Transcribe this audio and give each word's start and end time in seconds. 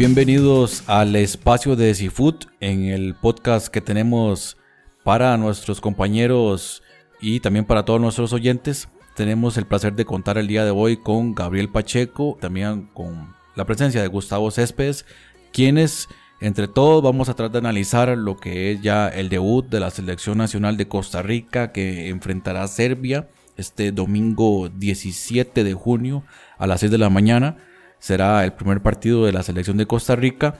Bienvenidos 0.00 0.82
al 0.86 1.14
espacio 1.14 1.76
de 1.76 1.94
Seafood 1.94 2.46
en 2.60 2.84
el 2.84 3.14
podcast 3.14 3.68
que 3.68 3.82
tenemos 3.82 4.56
para 5.04 5.36
nuestros 5.36 5.82
compañeros 5.82 6.82
y 7.20 7.40
también 7.40 7.66
para 7.66 7.84
todos 7.84 8.00
nuestros 8.00 8.32
oyentes. 8.32 8.88
Tenemos 9.14 9.58
el 9.58 9.66
placer 9.66 9.92
de 9.92 10.06
contar 10.06 10.38
el 10.38 10.46
día 10.46 10.64
de 10.64 10.70
hoy 10.70 10.96
con 10.96 11.34
Gabriel 11.34 11.68
Pacheco, 11.68 12.38
también 12.40 12.86
con 12.94 13.34
la 13.54 13.66
presencia 13.66 14.00
de 14.00 14.08
Gustavo 14.08 14.50
Céspedes, 14.50 15.04
quienes 15.52 16.08
entre 16.40 16.66
todos 16.66 17.02
vamos 17.02 17.28
a 17.28 17.34
tratar 17.34 17.52
de 17.52 17.58
analizar 17.58 18.08
lo 18.16 18.38
que 18.38 18.72
es 18.72 18.80
ya 18.80 19.06
el 19.06 19.28
debut 19.28 19.68
de 19.68 19.80
la 19.80 19.90
selección 19.90 20.38
nacional 20.38 20.78
de 20.78 20.88
Costa 20.88 21.20
Rica 21.20 21.72
que 21.72 22.08
enfrentará 22.08 22.62
a 22.62 22.68
Serbia 22.68 23.28
este 23.58 23.92
domingo 23.92 24.70
17 24.70 25.62
de 25.62 25.74
junio 25.74 26.24
a 26.56 26.66
las 26.66 26.80
6 26.80 26.90
de 26.90 26.96
la 26.96 27.10
mañana 27.10 27.58
será 28.00 28.44
el 28.44 28.52
primer 28.52 28.80
partido 28.80 29.24
de 29.24 29.32
la 29.32 29.44
selección 29.44 29.76
de 29.76 29.86
Costa 29.86 30.16
Rica. 30.16 30.56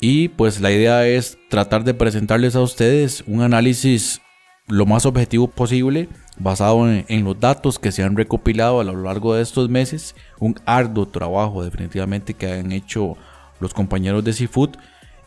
Y 0.00 0.28
pues 0.28 0.60
la 0.60 0.70
idea 0.70 1.06
es 1.06 1.38
tratar 1.48 1.82
de 1.82 1.94
presentarles 1.94 2.54
a 2.54 2.60
ustedes 2.60 3.24
un 3.26 3.42
análisis 3.42 4.20
lo 4.66 4.86
más 4.86 5.04
objetivo 5.06 5.48
posible, 5.48 6.08
basado 6.38 6.88
en, 6.88 7.24
los 7.24 7.38
datos 7.38 7.78
que 7.78 7.92
se 7.92 8.02
han 8.02 8.16
recopilado 8.16 8.80
a 8.80 8.84
lo 8.84 9.02
largo 9.02 9.34
de 9.34 9.42
estos 9.42 9.68
meses. 9.68 10.14
Un 10.38 10.56
arduo 10.66 11.06
trabajo 11.06 11.64
definitivamente 11.64 12.34
que 12.34 12.52
han 12.52 12.72
hecho 12.72 13.16
los 13.60 13.74
compañeros 13.74 14.24
de 14.24 14.32
Seafood. 14.32 14.70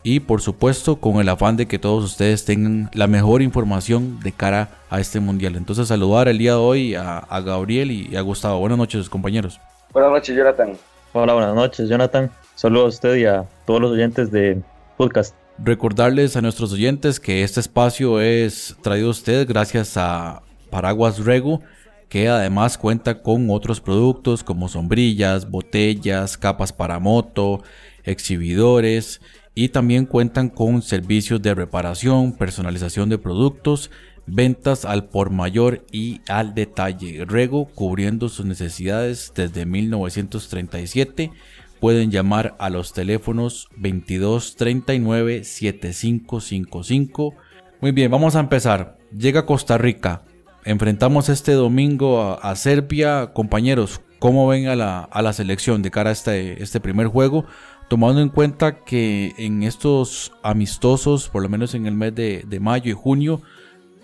Y 0.04 0.20
por 0.20 0.40
supuesto 0.40 0.96
con 0.96 1.16
el 1.16 1.28
afán 1.28 1.56
de 1.56 1.66
que 1.66 1.78
todos 1.78 2.04
ustedes 2.04 2.44
tengan 2.44 2.88
la 2.94 3.08
mejor 3.08 3.42
información 3.42 4.20
de 4.20 4.32
cara 4.32 4.70
a 4.90 5.00
este 5.00 5.18
mundial. 5.18 5.56
Entonces 5.56 5.88
saludar 5.88 6.28
el 6.28 6.38
día 6.38 6.52
de 6.52 6.58
hoy 6.58 6.94
a, 6.94 7.18
a 7.18 7.40
Gabriel 7.40 7.90
y 7.90 8.16
a 8.16 8.20
Gustavo. 8.20 8.60
Buenas 8.60 8.78
noches 8.78 9.10
compañeros. 9.10 9.60
Buenas 9.92 10.12
noches, 10.12 10.36
Jonathan. 10.36 10.78
Hola, 11.14 11.32
buenas 11.32 11.54
noches, 11.54 11.88
Jonathan. 11.88 12.30
Saludos 12.54 12.84
a 12.84 12.88
usted 12.88 13.16
y 13.16 13.24
a 13.24 13.48
todos 13.66 13.80
los 13.80 13.92
oyentes 13.92 14.30
de 14.30 14.62
podcast. 14.98 15.34
Recordarles 15.58 16.36
a 16.36 16.42
nuestros 16.42 16.72
oyentes 16.72 17.18
que 17.18 17.42
este 17.42 17.60
espacio 17.60 18.20
es 18.20 18.76
traído 18.82 19.08
a 19.08 19.12
ustedes 19.12 19.46
gracias 19.46 19.96
a 19.96 20.42
Paraguas 20.70 21.24
Rego, 21.24 21.62
que 22.10 22.28
además 22.28 22.76
cuenta 22.76 23.22
con 23.22 23.48
otros 23.50 23.80
productos 23.80 24.44
como 24.44 24.68
sombrillas, 24.68 25.50
botellas, 25.50 26.36
capas 26.36 26.74
para 26.74 26.98
moto, 26.98 27.62
exhibidores 28.04 29.22
y 29.54 29.70
también 29.70 30.04
cuentan 30.04 30.50
con 30.50 30.82
servicios 30.82 31.40
de 31.40 31.54
reparación, 31.54 32.32
personalización 32.32 33.08
de 33.08 33.18
productos, 33.18 33.90
ventas 34.28 34.84
al 34.84 35.08
por 35.08 35.30
mayor 35.30 35.84
y 35.90 36.20
al 36.28 36.54
detalle. 36.54 37.24
Rego 37.24 37.66
cubriendo 37.66 38.28
sus 38.28 38.46
necesidades 38.46 39.32
desde 39.34 39.66
1937 39.66 41.32
pueden 41.80 42.10
llamar 42.10 42.56
a 42.58 42.70
los 42.70 42.92
teléfonos 42.92 43.68
22 43.76 44.56
39 44.56 45.44
7555. 45.44 47.34
Muy 47.80 47.92
bien, 47.92 48.10
vamos 48.10 48.34
a 48.36 48.40
empezar. 48.40 48.98
Llega 49.16 49.46
Costa 49.46 49.78
Rica. 49.78 50.22
Enfrentamos 50.64 51.28
este 51.28 51.52
domingo 51.52 52.20
a, 52.20 52.34
a 52.34 52.56
Serbia. 52.56 53.32
Compañeros, 53.32 54.00
¿cómo 54.18 54.48
ven 54.48 54.66
a 54.68 54.76
la, 54.76 55.04
a 55.04 55.22
la 55.22 55.32
selección 55.32 55.82
de 55.82 55.90
cara 55.90 56.10
a 56.10 56.12
este, 56.12 56.62
este 56.62 56.80
primer 56.80 57.06
juego? 57.06 57.46
Tomando 57.88 58.20
en 58.20 58.28
cuenta 58.28 58.84
que 58.84 59.32
en 59.38 59.62
estos 59.62 60.32
amistosos, 60.42 61.28
por 61.30 61.42
lo 61.42 61.48
menos 61.48 61.74
en 61.74 61.86
el 61.86 61.94
mes 61.94 62.14
de, 62.14 62.44
de 62.46 62.60
mayo 62.60 62.90
y 62.90 62.94
junio, 62.94 63.40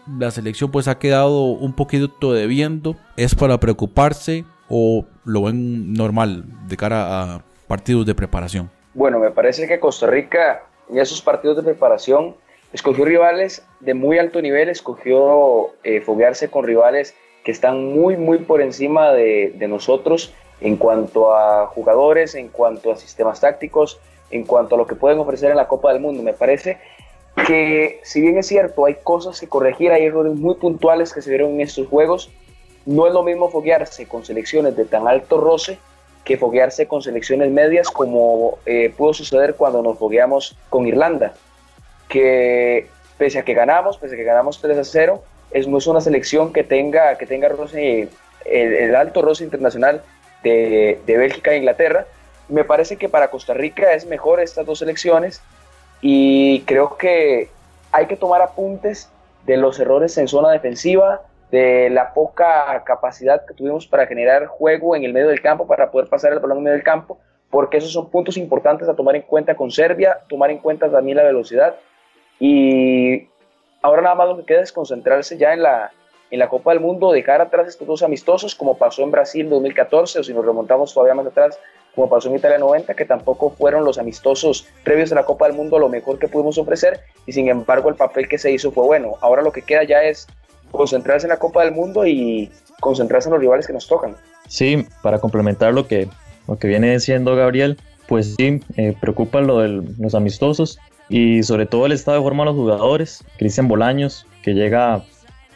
la 0.07 0.31
selección 0.31 0.71
pues 0.71 0.89
ha 0.89 0.99
quedado 0.99 1.45
un 1.45 1.75
poquito 1.75 2.33
debiendo. 2.33 2.97
¿Es 3.17 3.35
para 3.35 3.59
preocuparse 3.59 4.45
o 4.69 5.05
lo 5.25 5.43
ven 5.43 5.93
normal 5.93 6.45
de 6.69 6.77
cara 6.77 7.23
a 7.23 7.45
partidos 7.67 8.07
de 8.07 8.15
preparación? 8.15 8.71
Bueno, 8.95 9.19
me 9.19 9.31
parece 9.31 9.67
que 9.67 9.81
Costa 9.81 10.07
Rica 10.07 10.63
en 10.89 10.99
esos 10.99 11.23
partidos 11.23 11.57
de 11.57 11.63
preparación 11.63 12.37
escogió 12.73 13.05
rivales 13.05 13.67
de 13.81 13.95
muy 13.95 14.19
alto 14.19 14.43
nivel, 14.43 14.69
escogió 14.69 15.71
eh, 15.85 16.01
foguearse 16.01 16.51
con 16.51 16.65
rivales 16.65 17.15
que 17.45 17.53
están 17.53 17.85
muy, 17.85 18.17
muy 18.17 18.39
por 18.39 18.61
encima 18.61 19.13
de, 19.13 19.55
de 19.57 19.69
nosotros 19.69 20.33
en 20.61 20.77
cuanto 20.77 21.35
a 21.35 21.67
jugadores, 21.67 22.35
en 22.35 22.49
cuanto 22.49 22.93
a 22.93 22.97
sistemas 22.97 23.41
tácticos, 23.41 24.01
en 24.31 24.45
cuanto 24.45 24.75
a 24.75 24.79
lo 24.79 24.87
que 24.87 24.95
pueden 24.95 25.19
ofrecer 25.19 25.51
en 25.51 25.57
la 25.57 25.69
Copa 25.69 25.93
del 25.93 26.01
Mundo. 26.01 26.23
Me 26.23 26.33
parece 26.33 26.79
que 27.35 28.01
si 28.05 28.21
bien 28.21 28.39
es 28.39 28.47
cierto, 28.47 28.85
hay 28.87 28.97
cosas 29.03 29.41
que 29.41 29.49
corregir, 29.49 29.91
hay 29.91 30.05
errores 30.05 30.35
muy 30.35 30.55
puntuales 30.55 31.13
que 31.13 31.23
se 31.23 31.31
vieron 31.31 31.53
en 31.53 31.61
estos 31.63 31.89
juegos, 31.89 32.31
no 32.87 33.07
es 33.07 33.13
lo 33.13 33.23
mismo 33.23 33.51
foguearse 33.51 34.07
con 34.07 34.25
selecciones 34.25 34.77
de 34.77 34.85
tan 34.85 35.09
alto 35.09 35.41
roce 35.41 35.79
que 36.25 36.39
foguearse 36.39 36.87
con 36.87 37.03
selecciones 37.03 37.51
medias 37.51 37.91
como 37.91 38.59
eh, 38.67 38.93
pudo 38.97 39.13
suceder 39.13 39.57
cuando 39.57 39.83
nos 39.83 39.99
fogueamos 39.99 40.57
con 40.71 40.87
Irlanda, 40.87 41.35
que 42.09 42.89
pese 43.19 43.39
a 43.39 43.45
que 43.45 43.55
ganamos, 43.55 43.99
pese 43.99 44.15
a 44.15 44.19
que 44.19 44.25
ganamos 44.25 44.61
3 44.61 44.79
a 44.79 44.85
0, 44.85 45.23
es, 45.51 45.69
no 45.69 45.79
es 45.79 45.87
una 45.87 46.01
selección 46.01 46.53
que 46.53 46.65
tenga, 46.65 47.17
que 47.19 47.27
tenga 47.27 47.49
roce, 47.49 48.09
el, 48.45 48.95
alto 48.95 49.23
roce 49.23 49.45
internacional 49.45 50.03
de, 50.43 50.99
de 51.07 51.17
Bélgica 51.17 51.53
e 51.53 51.59
Inglaterra. 51.59 52.07
Me 52.49 52.65
parece 52.65 52.97
que 52.97 53.09
para 53.09 53.29
Costa 53.29 53.55
Rica 53.55 53.93
es 53.93 54.07
mejor 54.07 54.41
estas 54.41 54.67
dos 54.67 54.81
selecciones 54.81 55.43
y 56.07 56.61
creo 56.67 56.99
que 56.99 57.49
hay 57.91 58.07
que 58.07 58.17
tomar 58.17 58.43
apuntes 58.43 59.11
de 59.47 59.57
los 59.57 59.81
errores 59.81 60.19
en 60.19 60.29
zona 60.29 60.51
defensiva, 60.51 61.23
de 61.51 61.89
la 61.89 62.13
poca 62.13 62.85
capacidad 62.85 63.47
que 63.47 63.55
tuvimos 63.55 63.87
para 63.87 64.07
generar 64.07 64.45
juego 64.45 64.95
en 64.97 65.05
el 65.05 65.15
medio 65.15 65.29
del 65.29 65.41
campo, 65.41 65.67
para 65.67 65.91
poder 65.91 66.11
pasar 66.11 66.35
el 66.35 66.41
balón 66.41 66.59
en 66.59 66.65
medio 66.65 66.77
del 66.77 66.85
campo, 66.85 67.21
porque 67.49 67.79
esos 67.79 67.91
son 67.91 68.11
puntos 68.11 68.37
importantes 68.37 68.87
a 68.87 68.95
tomar 68.95 69.17
en 69.17 69.23
cuenta 69.23 69.55
con 69.55 69.71
Serbia, 69.71 70.19
tomar 70.29 70.51
en 70.51 70.59
cuenta 70.59 70.91
también 70.91 71.17
la 71.17 71.23
velocidad. 71.23 71.75
Y 72.39 73.27
ahora 73.81 74.03
nada 74.03 74.15
más 74.15 74.29
lo 74.29 74.37
que 74.37 74.45
queda 74.45 74.61
es 74.61 74.73
concentrarse 74.73 75.39
ya 75.39 75.55
en 75.55 75.63
la, 75.63 75.91
en 76.31 76.39
la 76.39 76.51
Copa 76.51 76.73
del 76.73 76.81
Mundo, 76.81 77.13
dejar 77.13 77.41
atrás 77.41 77.67
estos 77.67 77.89
dos 77.89 78.03
amistosos, 78.03 78.55
como 78.55 78.77
pasó 78.77 79.05
en 79.05 79.11
Brasil 79.11 79.49
2014, 79.49 80.19
o 80.19 80.23
si 80.23 80.35
nos 80.35 80.45
remontamos 80.45 80.93
todavía 80.93 81.15
más 81.15 81.29
atrás, 81.29 81.59
como 81.95 82.09
pasó 82.09 82.29
en 82.29 82.37
Italia 82.37 82.59
90, 82.59 82.95
que 82.95 83.05
tampoco 83.05 83.51
fueron 83.51 83.85
los 83.85 83.99
amistosos 83.99 84.67
previos 84.83 85.13
a 85.13 85.15
la 85.15 85.25
Copa 85.25 85.47
del 85.47 85.57
Mundo 85.57 85.79
lo 85.79 85.89
mejor 85.89 86.19
que 86.19 86.29
pudimos 86.29 86.59
ofrecer, 86.59 87.01
y 87.27 87.33
sin 87.33 87.49
embargo 87.49 87.89
el 87.89 87.95
papel 87.95 88.29
que 88.29 88.39
se 88.39 88.51
hizo 88.51 88.73
fue 88.73 88.85
bueno. 88.85 89.15
Ahora 89.21 89.43
lo 89.43 89.53
que 89.53 89.63
queda 89.63 89.85
ya 89.85 90.03
es 90.03 90.27
concentrarse 90.71 91.27
en 91.27 91.31
la 91.31 91.39
Copa 91.39 91.65
del 91.65 91.73
Mundo 91.73 92.07
y 92.07 92.51
concentrarse 92.81 93.29
en 93.29 93.35
los 93.35 93.41
rivales 93.41 93.67
que 93.67 93.73
nos 93.73 93.87
tocan. 93.87 94.17
Sí, 94.49 94.87
para 95.03 95.19
complementar 95.19 95.73
lo 95.73 95.87
que, 95.87 96.09
lo 96.49 96.59
que 96.59 96.69
viene 96.69 96.93
diciendo 96.93 97.37
Gabriel, 97.37 97.79
pues 98.07 98.35
sí, 98.37 98.61
eh, 98.77 98.95
preocupa 99.01 99.41
lo 99.41 99.61
de 99.61 99.83
los 99.99 100.15
amistosos 100.15 100.79
y 101.09 101.43
sobre 101.43 101.67
todo 101.67 101.87
el 101.87 101.93
estado 101.93 102.19
de 102.19 102.25
forma 102.25 102.43
de 102.45 102.51
los 102.51 102.57
jugadores. 102.57 103.25
Cristian 103.39 103.69
Bolaños, 103.69 104.27
que 104.43 104.53
llega 104.53 105.05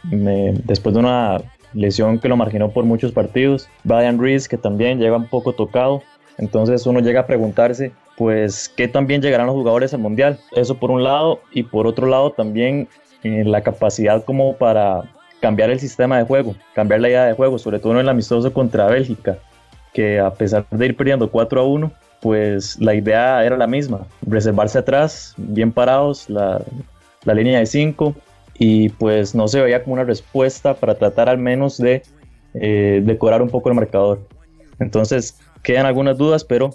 después 0.04 0.94
de 0.94 1.00
una 1.00 1.38
lesión 1.74 2.18
que 2.18 2.28
lo 2.28 2.36
marginó 2.36 2.70
por 2.70 2.84
muchos 2.84 3.12
partidos. 3.12 3.68
Brian 3.84 4.18
Reese, 4.18 4.48
que 4.48 4.56
también 4.56 4.98
llega 4.98 5.16
un 5.16 5.28
poco 5.28 5.52
tocado. 5.52 6.02
Entonces 6.38 6.86
uno 6.86 7.00
llega 7.00 7.20
a 7.20 7.26
preguntarse, 7.26 7.92
pues, 8.16 8.68
¿qué 8.68 8.88
también 8.88 9.20
llegarán 9.20 9.46
los 9.46 9.56
jugadores 9.56 9.92
al 9.92 10.00
Mundial? 10.00 10.38
Eso 10.52 10.76
por 10.76 10.90
un 10.90 11.04
lado, 11.04 11.40
y 11.52 11.64
por 11.64 11.86
otro 11.86 12.06
lado 12.06 12.30
también 12.32 12.88
eh, 13.24 13.44
la 13.44 13.62
capacidad 13.62 14.24
como 14.24 14.56
para 14.56 15.02
cambiar 15.40 15.70
el 15.70 15.80
sistema 15.80 16.18
de 16.18 16.24
juego, 16.24 16.54
cambiar 16.74 17.00
la 17.00 17.08
idea 17.08 17.24
de 17.26 17.34
juego, 17.34 17.58
sobre 17.58 17.78
todo 17.78 17.92
en 17.92 17.98
el 17.98 18.08
amistoso 18.08 18.52
contra 18.52 18.86
Bélgica, 18.86 19.38
que 19.92 20.20
a 20.20 20.32
pesar 20.32 20.66
de 20.70 20.86
ir 20.86 20.96
perdiendo 20.96 21.30
4 21.30 21.60
a 21.60 21.64
1, 21.64 21.92
pues 22.20 22.78
la 22.80 22.94
idea 22.94 23.44
era 23.44 23.56
la 23.56 23.66
misma, 23.66 24.06
reservarse 24.26 24.78
atrás, 24.78 25.34
bien 25.36 25.72
parados, 25.72 26.28
la, 26.30 26.60
la 27.24 27.34
línea 27.34 27.58
de 27.58 27.66
5, 27.66 28.14
y 28.58 28.88
pues 28.90 29.34
no 29.34 29.46
se 29.48 29.60
veía 29.60 29.82
como 29.82 29.94
una 29.94 30.04
respuesta 30.04 30.74
para 30.74 30.96
tratar 30.96 31.28
al 31.28 31.38
menos 31.38 31.78
de 31.78 32.02
eh, 32.54 33.00
decorar 33.04 33.40
un 33.40 33.48
poco 33.48 33.68
el 33.68 33.76
marcador. 33.76 34.20
Entonces 34.80 35.38
quedan 35.62 35.86
algunas 35.86 36.18
dudas, 36.18 36.44
pero 36.44 36.70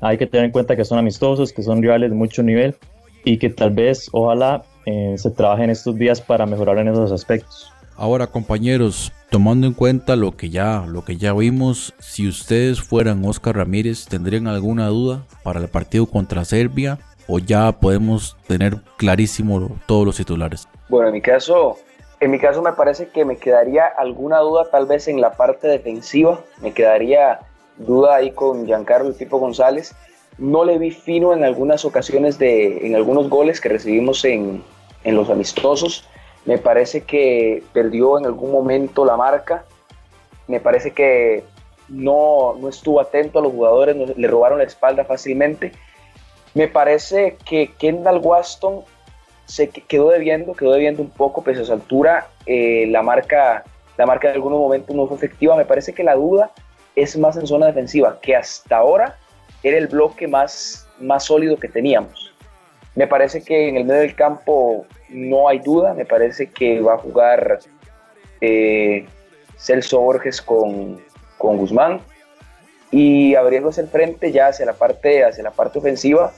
hay 0.00 0.18
que 0.18 0.26
tener 0.26 0.46
en 0.46 0.52
cuenta 0.52 0.76
que 0.76 0.84
son 0.84 0.98
amistosos, 0.98 1.52
que 1.52 1.62
son 1.62 1.82
rivales 1.82 2.10
de 2.10 2.16
mucho 2.16 2.42
nivel 2.42 2.76
y 3.24 3.38
que 3.38 3.50
tal 3.50 3.70
vez, 3.70 4.08
ojalá, 4.12 4.62
eh, 4.84 5.14
se 5.16 5.30
trabaje 5.30 5.64
en 5.64 5.70
estos 5.70 5.96
días 5.96 6.20
para 6.20 6.46
mejorar 6.46 6.78
en 6.78 6.88
esos 6.88 7.10
aspectos. 7.12 7.72
Ahora, 7.96 8.26
compañeros, 8.26 9.12
tomando 9.30 9.66
en 9.66 9.72
cuenta 9.72 10.16
lo 10.16 10.36
que 10.36 10.50
ya, 10.50 10.84
lo 10.86 11.02
que 11.02 11.16
ya 11.16 11.32
vimos, 11.32 11.94
si 11.98 12.28
ustedes 12.28 12.80
fueran 12.82 13.24
Oscar 13.24 13.56
Ramírez, 13.56 14.06
¿tendrían 14.06 14.46
alguna 14.46 14.88
duda 14.88 15.24
para 15.42 15.60
el 15.60 15.68
partido 15.68 16.06
contra 16.06 16.44
Serbia? 16.44 16.98
¿O 17.26 17.38
ya 17.38 17.72
podemos 17.72 18.36
tener 18.46 18.76
clarísimo 18.98 19.76
todos 19.86 20.04
los 20.06 20.16
titulares? 20.16 20.68
Bueno, 20.88 21.08
en 21.08 21.14
mi 21.14 21.22
caso, 21.22 21.78
en 22.20 22.30
mi 22.30 22.38
caso 22.38 22.62
me 22.62 22.72
parece 22.72 23.08
que 23.08 23.24
me 23.24 23.36
quedaría 23.36 23.86
alguna 23.86 24.38
duda 24.38 24.70
tal 24.70 24.86
vez 24.86 25.08
en 25.08 25.20
la 25.20 25.32
parte 25.32 25.66
defensiva. 25.66 26.40
Me 26.62 26.72
quedaría 26.72 27.40
duda 27.78 28.16
ahí 28.16 28.30
con 28.32 28.66
Giancarlo 28.66 29.08
el 29.08 29.14
Pipo 29.14 29.38
González. 29.38 29.94
No 30.38 30.64
le 30.64 30.78
vi 30.78 30.90
fino 30.90 31.32
en 31.32 31.44
algunas 31.44 31.84
ocasiones 31.84 32.38
de, 32.38 32.86
en 32.86 32.94
algunos 32.94 33.30
goles 33.30 33.60
que 33.60 33.68
recibimos 33.68 34.24
en, 34.24 34.62
en 35.04 35.14
los 35.14 35.30
amistosos 35.30 36.06
me 36.46 36.58
parece 36.58 37.02
que 37.02 37.64
perdió 37.72 38.18
en 38.18 38.24
algún 38.24 38.52
momento 38.52 39.04
la 39.04 39.16
marca. 39.16 39.64
Me 40.46 40.60
parece 40.60 40.92
que 40.92 41.42
no, 41.88 42.54
no 42.58 42.68
estuvo 42.68 43.00
atento 43.00 43.40
a 43.40 43.42
los 43.42 43.52
jugadores, 43.52 44.16
le 44.16 44.28
robaron 44.28 44.58
la 44.58 44.64
espalda 44.64 45.04
fácilmente. 45.04 45.72
Me 46.54 46.68
parece 46.68 47.36
que 47.44 47.72
Kendall 47.78 48.20
Waston 48.22 48.82
se 49.44 49.68
quedó 49.68 50.10
debiendo, 50.10 50.54
quedó 50.54 50.72
debiendo 50.72 51.02
un 51.02 51.10
poco, 51.10 51.42
pese 51.42 51.62
a 51.62 51.64
su 51.64 51.72
altura. 51.72 52.28
Eh, 52.46 52.86
la, 52.90 53.02
marca, 53.02 53.64
la 53.98 54.06
marca 54.06 54.28
en 54.28 54.34
algunos 54.34 54.60
momentos 54.60 54.94
no 54.94 55.08
fue 55.08 55.16
efectiva. 55.16 55.56
Me 55.56 55.64
parece 55.64 55.94
que 55.94 56.04
la 56.04 56.14
duda 56.14 56.52
es 56.96 57.16
más 57.16 57.36
en 57.36 57.46
zona 57.46 57.66
defensiva, 57.66 58.18
que 58.20 58.34
hasta 58.34 58.78
ahora 58.78 59.18
era 59.62 59.76
el 59.76 59.86
bloque 59.86 60.26
más, 60.26 60.88
más 60.98 61.24
sólido 61.24 61.58
que 61.58 61.68
teníamos. 61.68 62.34
Me 62.94 63.06
parece 63.06 63.42
que 63.42 63.68
en 63.68 63.76
el 63.76 63.84
medio 63.84 64.00
del 64.00 64.14
campo 64.14 64.86
no 65.10 65.48
hay 65.48 65.58
duda, 65.58 65.92
me 65.92 66.06
parece 66.06 66.50
que 66.50 66.80
va 66.80 66.94
a 66.94 66.98
jugar 66.98 67.58
eh, 68.40 69.06
Celso 69.58 70.00
Borges 70.00 70.40
con, 70.40 71.00
con 71.36 71.58
Guzmán 71.58 72.00
y 72.90 73.34
abriéndose 73.34 73.82
el 73.82 73.88
frente 73.88 74.32
ya 74.32 74.48
hacia 74.48 74.64
la 74.64 74.72
parte, 74.72 75.24
hacia 75.24 75.44
la 75.44 75.50
parte 75.50 75.78
ofensiva. 75.78 76.32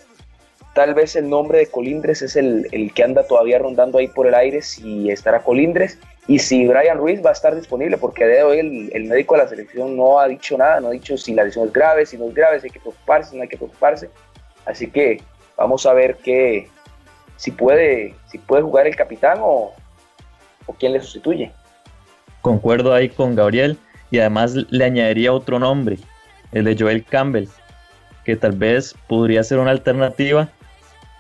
Tal 0.75 0.95
vez 0.95 1.15
el 1.15 1.29
nombre 1.29 1.59
de 1.59 1.67
Colindres 1.69 2.23
es 2.23 2.35
el, 2.35 2.69
el, 2.73 2.93
que 2.93 3.05
anda 3.05 3.25
todavía 3.27 3.59
rondando 3.59 3.99
ahí 3.99 4.09
por 4.09 4.27
el 4.27 4.35
aire, 4.35 4.63
si 4.63 5.11
estará 5.11 5.43
Colindres 5.43 5.99
y 6.29 6.39
si 6.39 6.69
Brian 6.69 6.99
Ruiz 6.99 7.25
va 7.25 7.31
a 7.31 7.33
estar 7.33 7.57
disponible, 7.57 7.97
porque 7.97 8.27
de 8.27 8.43
hoy 8.43 8.91
el, 8.93 9.05
médico 9.05 9.35
de 9.35 9.43
la 9.43 9.49
selección 9.49 9.97
no 9.97 10.21
ha 10.21 10.29
dicho 10.29 10.59
nada, 10.59 10.79
no 10.79 10.89
ha 10.89 10.91
dicho 10.91 11.17
si 11.17 11.33
la 11.33 11.43
lesión 11.43 11.67
es 11.67 11.73
grave, 11.73 12.05
si 12.05 12.19
no 12.19 12.27
es 12.27 12.35
grave, 12.35 12.61
si 12.61 12.67
hay 12.67 12.71
que 12.71 12.81
preocuparse, 12.81 13.31
si 13.31 13.37
no 13.37 13.43
hay 13.43 13.49
que 13.49 13.57
preocuparse. 13.57 14.11
Así 14.67 14.91
que 14.91 15.23
vamos 15.57 15.87
a 15.87 15.95
ver 15.95 16.19
qué, 16.23 16.69
si 17.37 17.51
puede, 17.51 18.15
si 18.27 18.37
puede 18.37 18.63
jugar 18.63 18.87
el 18.87 18.95
capitán 18.95 19.39
o, 19.41 19.73
quién 20.79 20.93
le 20.93 21.01
sustituye. 21.01 21.51
Concuerdo 22.43 22.93
ahí 22.93 23.09
con 23.09 23.35
Gabriel 23.35 23.79
y 24.11 24.19
además 24.19 24.53
le 24.55 24.85
añadiría 24.85 25.33
otro 25.33 25.59
nombre, 25.59 25.97
el 26.53 26.65
de 26.65 26.77
Joel 26.79 27.05
Campbell, 27.07 27.49
que 28.27 28.37
tal 28.37 28.53
vez 28.53 28.95
podría 29.07 29.43
ser 29.43 29.61
una 29.61 29.71
alternativa 29.71 30.51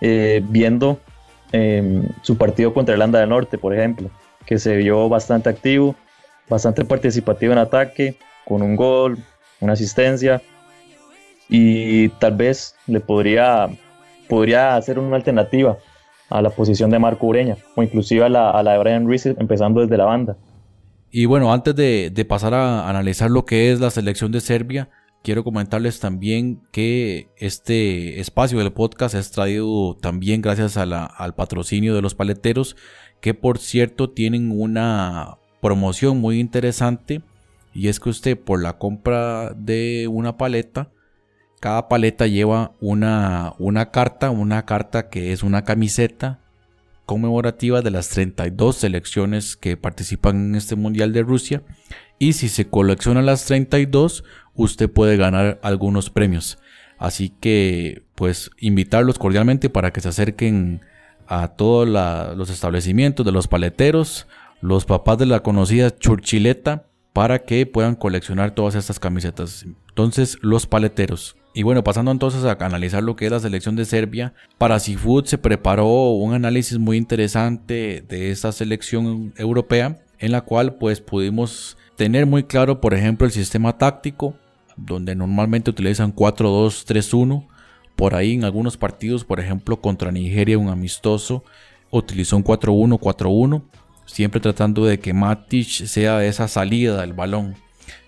eh, 0.02 0.43
viendo 0.44 1.00
eh, 1.52 2.02
su 2.20 2.37
partido 2.37 2.75
contra 2.75 2.93
Irlanda 2.93 3.20
del 3.20 3.31
Norte, 3.31 3.56
por 3.56 3.75
ejemplo, 3.75 4.10
que 4.48 4.58
se 4.58 4.76
vio 4.76 5.10
bastante 5.10 5.50
activo, 5.50 5.94
bastante 6.48 6.82
participativo 6.82 7.52
en 7.52 7.58
ataque, 7.58 8.16
con 8.46 8.62
un 8.62 8.76
gol, 8.76 9.18
una 9.60 9.74
asistencia, 9.74 10.40
y 11.50 12.08
tal 12.08 12.34
vez 12.34 12.74
le 12.86 13.00
podría, 13.00 13.68
podría 14.26 14.74
hacer 14.74 14.98
una 14.98 15.16
alternativa 15.16 15.76
a 16.30 16.40
la 16.40 16.48
posición 16.48 16.88
de 16.88 16.98
Marco 16.98 17.26
Ureña 17.26 17.58
o 17.76 17.82
inclusive 17.82 18.24
a 18.24 18.30
la, 18.30 18.50
a 18.50 18.62
la 18.62 18.72
de 18.72 18.78
Brian 18.78 19.06
Reese 19.06 19.36
empezando 19.38 19.82
desde 19.82 19.98
la 19.98 20.06
banda. 20.06 20.36
Y 21.10 21.26
bueno, 21.26 21.52
antes 21.52 21.76
de, 21.76 22.10
de, 22.10 22.24
pasar 22.24 22.54
a 22.54 22.88
analizar 22.88 23.30
lo 23.30 23.44
que 23.44 23.70
es 23.70 23.80
la 23.80 23.90
selección 23.90 24.32
de 24.32 24.40
Serbia, 24.40 24.88
quiero 25.23 25.44
comentarles 25.44 26.00
también 26.00 26.62
que 26.73 27.29
este 27.37 28.20
espacio 28.20 28.59
del 28.59 28.73
podcast 28.73 29.15
es 29.15 29.31
traído 29.31 29.97
también 29.97 30.43
gracias 30.43 30.76
al 30.76 31.35
patrocinio 31.35 31.94
de 31.94 32.03
los 32.03 32.15
paleteros, 32.15 32.76
que 33.20 33.35
por 33.35 33.59
cierto 33.59 34.11
tienen 34.11 34.50
una 34.50 35.38
promoción 35.61 36.19
muy 36.19 36.38
interesante 36.38 37.23
y 37.75 37.88
es 37.88 38.00
que 38.00 38.11
usted 38.11 38.38
por 38.38 38.62
la 38.62 38.79
compra 38.79 39.53
de 39.55 40.09
una 40.09 40.37
paleta 40.37 40.91
cada 41.61 41.88
paleta 41.88 42.26
lleva 42.26 42.73
una, 42.81 43.55
una 43.59 43.91
carta, 43.91 44.31
una 44.31 44.65
carta 44.65 45.09
que 45.09 45.32
es 45.32 45.43
una 45.43 45.65
camiseta 45.65 46.41
conmemorativa 47.05 47.82
de 47.82 47.91
las 47.91 48.11
32 48.11 48.76
selecciones 48.76 49.56
que 49.56 49.76
participan 49.76 50.37
en 50.37 50.55
este 50.55 50.76
Mundial 50.76 51.12
de 51.12 51.23
Rusia. 51.23 51.62
Y 52.19 52.32
si 52.32 52.49
se 52.49 52.69
colecciona 52.69 53.23
las 53.23 53.44
32, 53.44 54.25
usted 54.55 54.91
puede 54.91 55.17
ganar 55.17 55.61
algunos 55.62 56.11
premios. 56.11 56.59
Así 56.99 57.29
que, 57.29 58.03
pues, 58.15 58.50
invitarlos 58.59 59.19
cordialmente 59.19 59.70
para 59.70 59.93
que 59.93 60.00
se 60.00 60.09
acerquen 60.09 60.81
a 61.26 61.49
todos 61.49 61.87
los 62.37 62.50
establecimientos 62.50 63.25
de 63.25 63.32
los 63.32 63.47
paleteros, 63.47 64.26
los 64.61 64.85
papás 64.85 65.19
de 65.19 65.26
la 65.26 65.41
conocida 65.41 65.97
churchileta, 65.97 66.87
para 67.12 67.41
que 67.41 67.67
puedan 67.67 67.94
coleccionar 67.94 68.55
todas 68.55 68.75
estas 68.75 68.99
camisetas. 68.99 69.65
Entonces, 69.88 70.38
los 70.41 70.67
paleteros. 70.67 71.37
Y 71.55 71.62
bueno, 71.62 71.82
pasando 71.82 72.11
entonces 72.11 72.44
a 72.44 72.53
analizar 72.61 73.03
lo 73.03 73.17
que 73.17 73.26
es 73.26 73.32
la 73.32 73.41
selección 73.41 73.75
de 73.75 73.85
Serbia, 73.85 74.35
para 74.59 74.79
Seafood 74.79 75.25
se 75.25 75.38
preparó 75.38 76.11
un 76.11 76.35
análisis 76.35 76.79
muy 76.79 76.97
interesante 76.97 78.05
de 78.09 78.31
esta 78.31 78.53
selección 78.53 79.32
europea, 79.37 79.99
en 80.19 80.32
la 80.32 80.43
cual 80.43 80.76
pues 80.76 81.00
pudimos 81.00 81.76
tener 81.98 82.24
muy 82.24 82.44
claro, 82.44 82.80
por 82.80 82.94
ejemplo, 82.94 83.26
el 83.26 83.32
sistema 83.32 83.76
táctico, 83.76 84.34
donde 84.76 85.14
normalmente 85.14 85.68
utilizan 85.68 86.14
4-2-3-1. 86.14 87.46
Por 87.94 88.14
ahí 88.14 88.34
en 88.34 88.44
algunos 88.44 88.78
partidos, 88.78 89.24
por 89.24 89.40
ejemplo, 89.40 89.80
contra 89.80 90.10
Nigeria, 90.10 90.56
un 90.56 90.68
amistoso, 90.68 91.44
utilizó 91.90 92.36
un 92.36 92.44
4-1-4-1, 92.44 93.62
siempre 94.06 94.40
tratando 94.40 94.86
de 94.86 95.00
que 95.00 95.12
Matic 95.12 95.68
sea 95.68 96.24
esa 96.24 96.48
salida 96.48 97.00
del 97.00 97.12
balón 97.12 97.56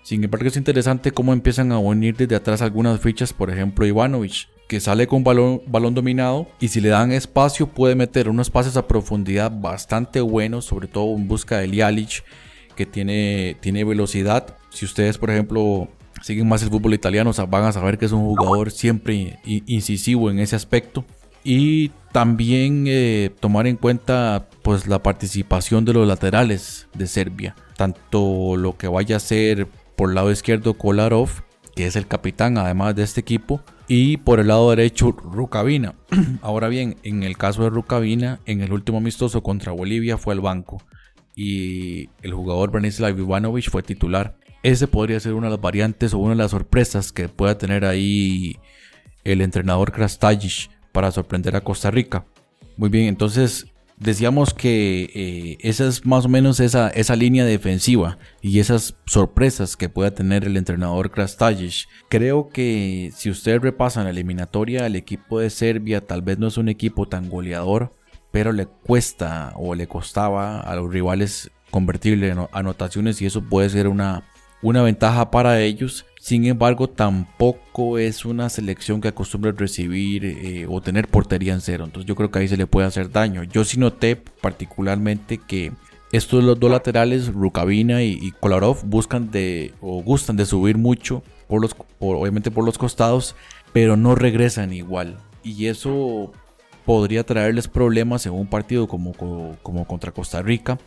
sin 0.03 0.23
embargo, 0.23 0.47
es 0.47 0.57
interesante 0.57 1.11
cómo 1.11 1.33
empiezan 1.33 1.71
a 1.71 1.77
unir 1.77 2.15
desde 2.15 2.35
atrás 2.35 2.61
algunas 2.61 2.99
fichas, 2.99 3.33
por 3.33 3.49
ejemplo, 3.49 3.85
Ivanovic, 3.85 4.49
que 4.67 4.79
sale 4.79 5.07
con 5.07 5.23
balón, 5.23 5.61
balón 5.67 5.93
dominado 5.93 6.47
y 6.59 6.69
si 6.69 6.81
le 6.81 6.89
dan 6.89 7.11
espacio 7.11 7.67
puede 7.67 7.95
meter 7.95 8.27
unos 8.29 8.49
pases 8.49 8.77
a 8.77 8.87
profundidad 8.87 9.51
bastante 9.51 10.21
buenos, 10.21 10.65
sobre 10.65 10.87
todo 10.87 11.15
en 11.15 11.27
busca 11.27 11.59
de 11.59 11.67
Lialic, 11.67 12.23
que 12.75 12.85
tiene, 12.85 13.57
tiene 13.59 13.83
velocidad. 13.83 14.55
Si 14.69 14.85
ustedes, 14.85 15.17
por 15.17 15.29
ejemplo, 15.29 15.87
siguen 16.21 16.47
más 16.47 16.63
el 16.63 16.69
fútbol 16.69 16.93
italiano, 16.93 17.31
van 17.49 17.63
a 17.65 17.71
saber 17.71 17.97
que 17.97 18.05
es 18.05 18.11
un 18.11 18.25
jugador 18.25 18.71
siempre 18.71 19.39
incisivo 19.45 20.29
en 20.29 20.39
ese 20.39 20.55
aspecto. 20.55 21.05
Y 21.43 21.89
también 22.11 22.85
eh, 22.87 23.31
tomar 23.39 23.65
en 23.65 23.77
cuenta 23.77 24.47
pues 24.61 24.87
la 24.87 25.01
participación 25.01 25.85
de 25.85 25.93
los 25.93 26.07
laterales 26.07 26.87
de 26.93 27.07
Serbia, 27.07 27.55
tanto 27.77 28.55
lo 28.57 28.77
que 28.77 28.87
vaya 28.87 29.15
a 29.15 29.19
ser 29.19 29.67
por 29.95 30.09
el 30.09 30.15
lado 30.15 30.31
izquierdo 30.31 30.75
Kolarov, 30.75 31.29
que 31.75 31.87
es 31.87 31.95
el 31.95 32.05
capitán 32.05 32.57
además 32.57 32.95
de 32.95 33.03
este 33.03 33.21
equipo, 33.21 33.61
y 33.87 34.17
por 34.17 34.39
el 34.39 34.47
lado 34.47 34.69
derecho 34.69 35.11
Rukavina. 35.11 35.95
Ahora 36.41 36.67
bien, 36.67 36.97
en 37.03 37.23
el 37.23 37.37
caso 37.37 37.63
de 37.63 37.71
Rukavina, 37.71 38.39
en 38.45 38.61
el 38.61 38.71
último 38.71 38.99
amistoso 38.99 39.41
contra 39.41 39.71
Bolivia 39.71 40.17
fue 40.17 40.33
al 40.35 40.41
banco 40.41 40.83
y 41.41 42.09
el 42.21 42.33
jugador 42.33 42.69
Branislav 42.69 43.17
Ivanovic 43.17 43.71
fue 43.71 43.81
titular. 43.81 44.37
Ese 44.61 44.87
podría 44.87 45.19
ser 45.19 45.33
una 45.33 45.47
de 45.47 45.53
las 45.53 45.61
variantes 45.61 46.13
o 46.13 46.19
una 46.19 46.31
de 46.31 46.37
las 46.37 46.51
sorpresas 46.51 47.11
que 47.11 47.29
pueda 47.29 47.57
tener 47.57 47.83
ahí 47.83 48.57
el 49.23 49.41
entrenador 49.41 49.91
Krastajic 49.91 50.69
para 50.91 51.09
sorprender 51.09 51.55
a 51.55 51.61
Costa 51.61 51.89
Rica. 51.89 52.25
Muy 52.77 52.89
bien, 52.89 53.07
entonces 53.07 53.65
decíamos 53.97 54.53
que 54.53 55.09
eh, 55.15 55.57
esa 55.61 55.87
es 55.87 56.05
más 56.05 56.25
o 56.25 56.29
menos 56.29 56.59
esa, 56.59 56.89
esa 56.89 57.15
línea 57.15 57.43
defensiva 57.43 58.19
y 58.41 58.59
esas 58.59 58.95
sorpresas 59.07 59.75
que 59.75 59.89
pueda 59.89 60.13
tener 60.13 60.43
el 60.43 60.57
entrenador 60.57 61.09
Krastajic. 61.09 61.87
Creo 62.07 62.49
que 62.49 63.11
si 63.15 63.31
ustedes 63.31 63.61
repasan 63.61 64.03
la 64.03 64.11
eliminatoria, 64.11 64.85
el 64.85 64.95
equipo 64.95 65.39
de 65.39 65.49
Serbia 65.49 66.01
tal 66.01 66.21
vez 66.21 66.37
no 66.37 66.47
es 66.47 66.57
un 66.57 66.69
equipo 66.69 67.07
tan 67.07 67.29
goleador, 67.29 67.95
pero 68.31 68.51
le 68.51 68.65
cuesta 68.65 69.53
o 69.55 69.75
le 69.75 69.87
costaba 69.87 70.59
a 70.59 70.75
los 70.75 70.91
rivales 70.91 71.51
convertirle 71.69 72.29
en 72.29 72.47
anotaciones 72.51 73.21
y 73.21 73.25
eso 73.25 73.41
puede 73.41 73.69
ser 73.69 73.87
una, 73.87 74.23
una 74.61 74.81
ventaja 74.81 75.31
para 75.31 75.61
ellos 75.61 76.05
sin 76.21 76.45
embargo, 76.45 76.87
tampoco 76.87 77.97
es 77.97 78.25
una 78.25 78.47
selección 78.49 79.01
que 79.01 79.07
acostumbre 79.07 79.53
recibir 79.53 80.23
eh, 80.23 80.67
o 80.69 80.79
tener 80.79 81.07
portería 81.07 81.51
en 81.51 81.61
cero. 81.61 81.83
Entonces 81.83 82.07
yo 82.07 82.15
creo 82.15 82.29
que 82.29 82.37
ahí 82.37 82.47
se 82.47 82.57
le 82.57 82.67
puede 82.67 82.85
hacer 82.85 83.11
daño. 83.11 83.41
Yo 83.41 83.65
sí 83.65 83.79
noté 83.79 84.17
particularmente 84.17 85.39
que 85.39 85.71
estos 86.11 86.43
los 86.43 86.59
dos 86.59 86.69
laterales, 86.69 87.33
Rukavina 87.33 88.03
y, 88.03 88.31
Kolarov, 88.39 88.83
buscan 88.85 89.31
de 89.31 89.73
o 89.81 90.03
gustan 90.03 90.37
de 90.37 90.45
subir 90.45 90.77
mucho, 90.77 91.23
por 91.47 91.59
los, 91.59 91.75
obviamente 91.97 92.51
por 92.51 92.65
los 92.65 92.77
costados, 92.77 93.35
pero 93.73 93.97
no 93.97 94.13
regresan 94.13 94.71
igual. 94.73 95.17
Y 95.43 95.65
eso 95.65 96.33
podría 96.85 97.23
traerles 97.23 97.67
problemas 97.67 98.25
en 98.25 98.33
un 98.33 98.47
partido 98.47 98.87
como, 98.87 99.13
como 99.13 99.85
contra 99.85 100.11
Costa 100.11 100.41
Rica 100.41 100.77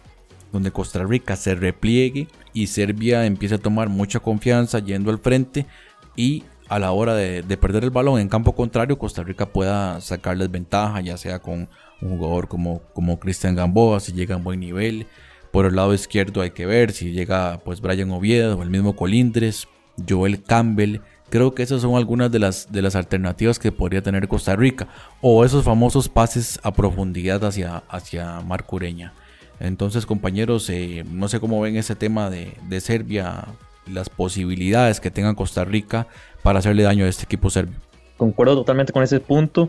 donde 0.55 0.71
Costa 0.71 1.03
Rica 1.03 1.35
se 1.35 1.57
repliegue 1.57 2.29
y 2.53 2.69
Serbia 2.69 3.27
empiece 3.27 3.57
a 3.57 3.59
tomar 3.59 3.89
mucha 3.89 4.21
confianza 4.21 4.79
yendo 4.79 5.11
al 5.11 5.19
frente 5.19 5.67
y 6.15 6.45
a 6.69 6.79
la 6.79 6.93
hora 6.93 7.15
de, 7.15 7.43
perder 7.57 7.83
el 7.85 7.91
balón 7.91 8.21
en 8.21 8.29
campo 8.29 8.55
contrario, 8.55 8.99
Costa 8.99 9.25
Rica 9.25 9.47
pueda 9.47 10.01
sacarles 10.01 10.51
ventaja, 10.51 11.01
ya 11.01 11.17
sea 11.17 11.41
con 11.41 11.69
un 12.01 12.19
jugador 12.19 12.49
como, 12.49 12.83
como 12.95 13.19
Cristian 13.19 13.57
Gamboa, 13.57 14.01
si 14.01 14.13
llega 14.13 14.37
a 14.37 14.39
buen 14.39 14.61
nivel. 14.61 15.07
Por 15.51 15.67
el 15.67 15.75
lado 15.75 15.93
izquierdo 15.93 16.41
hay 16.41 16.53
que 16.53 16.67
ver 16.67 16.93
si 16.93 17.11
llega 17.11 17.61
pues 17.65 17.81
Brian 17.81 18.11
Oviedo 18.13 18.57
o 18.57 18.63
el 18.63 18.71
mismo 18.71 18.97
Colindres, 18.97 19.69
Joel 20.09 20.43
Campbell. 20.43 21.01
Creo 21.31 21.55
que 21.55 21.63
esas 21.63 21.83
son 21.83 21.97
algunas 21.97 22.31
de 22.31 22.39
las, 22.39 22.71
de 22.71 22.83
las 22.83 22.95
alternativas 22.97 23.59
que 23.59 23.73
podría 23.73 24.03
tener 24.03 24.29
Costa 24.29 24.55
Rica. 24.57 24.89
O 25.21 25.45
esos 25.45 25.65
famosos 25.65 26.09
pases 26.09 26.61
a 26.63 26.73
profundidad 26.73 27.45
hacia, 27.45 27.83
hacia 27.89 28.41
Marco 28.41 28.77
Ureña. 28.77 29.13
Entonces 29.61 30.07
compañeros, 30.07 30.69
eh, 30.71 31.05
no 31.11 31.29
sé 31.29 31.41
cómo 31.41 31.61
ven 31.61 31.77
ese 31.77 31.95
tema 31.95 32.29
de, 32.31 32.55
de 32.69 32.81
Serbia, 32.81 33.45
las 33.87 34.09
posibilidades 34.09 35.01
que 35.01 35.11
tenga 35.11 35.35
Costa 35.35 35.65
Rica 35.65 36.07
para 36.43 36.59
hacerle 36.59 36.83
daño 36.83 37.05
a 37.05 37.09
este 37.09 37.25
equipo 37.25 37.51
serbio. 37.51 37.77
Concuerdo 38.17 38.57
totalmente 38.57 38.93
con 38.93 39.03
ese 39.03 39.21
punto, 39.21 39.69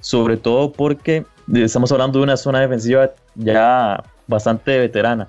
sobre 0.00 0.36
todo 0.36 0.72
porque 0.72 1.24
estamos 1.52 1.90
hablando 1.92 2.18
de 2.18 2.24
una 2.24 2.36
zona 2.36 2.60
defensiva 2.60 3.10
ya 3.34 4.02
bastante 4.26 4.78
veterana, 4.78 5.28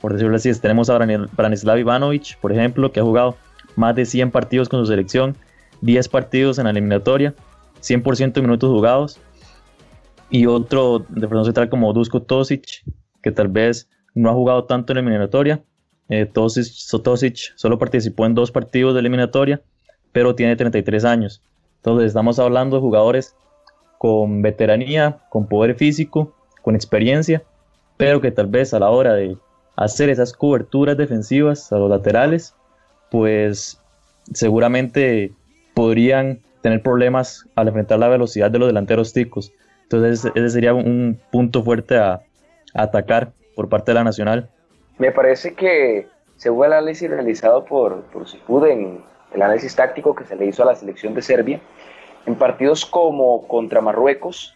por 0.00 0.12
decirlo 0.14 0.36
así. 0.36 0.52
Tenemos 0.58 0.88
a 0.90 0.98
Branislav 0.98 1.78
Ivanovic, 1.78 2.38
por 2.38 2.52
ejemplo, 2.52 2.92
que 2.92 3.00
ha 3.00 3.02
jugado 3.02 3.36
más 3.78 3.94
de 3.94 4.04
100 4.04 4.30
partidos 4.30 4.68
con 4.68 4.80
su 4.80 4.86
selección, 4.86 5.36
10 5.80 6.08
partidos 6.08 6.58
en 6.58 6.64
la 6.64 6.70
eliminatoria, 6.70 7.34
100% 7.80 8.32
de 8.32 8.42
minutos 8.42 8.70
jugados. 8.70 9.20
Y 10.30 10.44
otro 10.44 10.98
de 10.98 11.22
defensor 11.22 11.46
central 11.46 11.70
como 11.70 11.92
Dusko 11.94 12.20
Tosic, 12.20 12.84
que 13.22 13.30
tal 13.30 13.48
vez 13.48 13.88
no 14.14 14.28
ha 14.28 14.34
jugado 14.34 14.64
tanto 14.64 14.92
en 14.92 14.96
la 14.96 15.00
eliminatoria. 15.00 15.62
Eh, 16.10 16.26
Tosic, 16.26 16.66
Tosic 17.02 17.54
solo 17.56 17.78
participó 17.78 18.26
en 18.26 18.34
dos 18.34 18.50
partidos 18.50 18.94
de 18.94 19.00
eliminatoria 19.00 19.62
pero 20.12 20.34
tiene 20.34 20.56
33 20.56 21.04
años. 21.04 21.42
Entonces 21.76 22.08
estamos 22.08 22.38
hablando 22.38 22.76
de 22.76 22.82
jugadores 22.82 23.36
con 23.98 24.42
veteranía, 24.42 25.20
con 25.30 25.46
poder 25.46 25.74
físico, 25.76 26.34
con 26.62 26.74
experiencia, 26.74 27.42
pero 27.96 28.20
que 28.20 28.30
tal 28.30 28.46
vez 28.46 28.74
a 28.74 28.78
la 28.78 28.90
hora 28.90 29.14
de 29.14 29.36
hacer 29.76 30.10
esas 30.10 30.32
coberturas 30.32 30.96
defensivas 30.96 31.72
a 31.72 31.78
los 31.78 31.90
laterales, 31.90 32.54
pues 33.10 33.80
seguramente 34.32 35.32
podrían 35.74 36.40
tener 36.60 36.82
problemas 36.82 37.46
al 37.54 37.68
enfrentar 37.68 37.98
la 37.98 38.08
velocidad 38.08 38.50
de 38.50 38.58
los 38.58 38.68
delanteros 38.68 39.12
ticos. 39.12 39.52
Entonces 39.84 40.30
ese 40.34 40.50
sería 40.50 40.74
un 40.74 41.18
punto 41.30 41.62
fuerte 41.62 41.96
a, 41.96 42.20
atacar 42.74 43.32
por 43.56 43.68
parte 43.68 43.90
de 43.90 43.94
la 43.94 44.04
Nacional. 44.04 44.50
Me 44.98 45.10
parece 45.10 45.54
que 45.54 46.06
según 46.36 46.66
el 46.66 46.74
análisis 46.74 47.08
realizado 47.08 47.64
por, 47.64 48.02
por 48.04 48.28
Sifud 48.28 48.66
en, 48.66 49.00
el 49.34 49.42
análisis 49.42 49.74
táctico 49.74 50.14
que 50.14 50.24
se 50.24 50.36
le 50.36 50.46
hizo 50.46 50.62
a 50.62 50.66
la 50.66 50.74
selección 50.74 51.14
de 51.14 51.22
Serbia, 51.22 51.60
en 52.26 52.34
partidos 52.34 52.84
como 52.84 53.46
contra 53.46 53.80
Marruecos, 53.80 54.54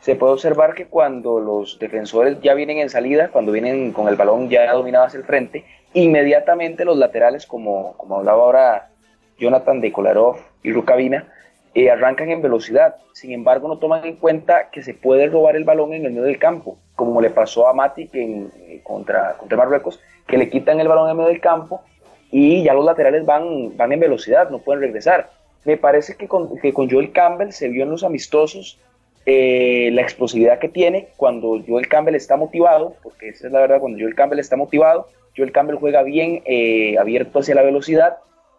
se 0.00 0.16
puede 0.16 0.34
observar 0.34 0.74
que 0.74 0.86
cuando 0.86 1.40
los 1.40 1.78
defensores 1.78 2.38
ya 2.42 2.54
vienen 2.54 2.78
en 2.78 2.90
salida, 2.90 3.28
cuando 3.28 3.52
vienen 3.52 3.92
con 3.92 4.08
el 4.08 4.16
balón 4.16 4.50
ya 4.50 4.70
dominado 4.72 5.06
hacia 5.06 5.18
el 5.18 5.24
frente, 5.24 5.64
inmediatamente 5.94 6.84
los 6.84 6.98
laterales, 6.98 7.46
como, 7.46 7.96
como 7.96 8.18
hablaba 8.18 8.42
ahora 8.42 8.90
Jonathan 9.38 9.80
de 9.80 9.92
Kolarov 9.92 10.36
y 10.62 10.72
Rukavina, 10.72 11.26
eh, 11.74 11.90
arrancan 11.90 12.30
en 12.30 12.42
velocidad. 12.42 12.96
Sin 13.12 13.32
embargo, 13.32 13.68
no 13.68 13.78
toman 13.78 14.04
en 14.04 14.16
cuenta 14.16 14.70
que 14.70 14.82
se 14.82 14.94
puede 14.94 15.26
robar 15.28 15.56
el 15.56 15.64
balón 15.64 15.92
en 15.92 16.04
el 16.04 16.12
medio 16.12 16.24
del 16.24 16.38
campo, 16.38 16.78
como 16.94 17.20
le 17.20 17.30
pasó 17.30 17.68
a 17.68 17.74
Matic 17.74 18.14
en, 18.14 18.52
eh, 18.58 18.80
contra, 18.84 19.36
contra 19.38 19.58
Marruecos, 19.58 20.00
que 20.26 20.38
le 20.38 20.50
quitan 20.50 20.80
el 20.80 20.88
balón 20.88 21.06
en 21.06 21.10
el 21.10 21.16
medio 21.16 21.30
del 21.30 21.40
campo 21.40 21.82
y 22.30 22.62
ya 22.64 22.74
los 22.74 22.84
laterales 22.84 23.24
van, 23.24 23.76
van 23.76 23.92
en 23.92 24.00
velocidad, 24.00 24.50
no 24.50 24.58
pueden 24.58 24.82
regresar. 24.82 25.30
Me 25.64 25.76
parece 25.76 26.16
que 26.16 26.28
con, 26.28 26.58
que 26.58 26.72
con 26.72 26.90
Joel 26.90 27.12
Campbell 27.12 27.52
se 27.52 27.68
vio 27.68 27.84
en 27.84 27.90
los 27.90 28.04
amistosos 28.04 28.78
eh, 29.26 29.90
la 29.92 30.02
explosividad 30.02 30.58
que 30.58 30.68
tiene 30.68 31.08
cuando 31.16 31.58
Joel 31.66 31.88
Campbell 31.88 32.14
está 32.14 32.36
motivado, 32.36 32.94
porque 33.02 33.28
esa 33.30 33.46
es 33.46 33.52
la 33.52 33.60
verdad, 33.60 33.80
cuando 33.80 33.98
Joel 33.98 34.14
Campbell 34.14 34.38
está 34.38 34.56
motivado, 34.56 35.08
Joel 35.36 35.52
Campbell 35.52 35.76
juega 35.76 36.02
bien, 36.02 36.42
eh, 36.44 36.98
abierto 36.98 37.38
hacia 37.38 37.54
la 37.54 37.62
velocidad. 37.62 38.18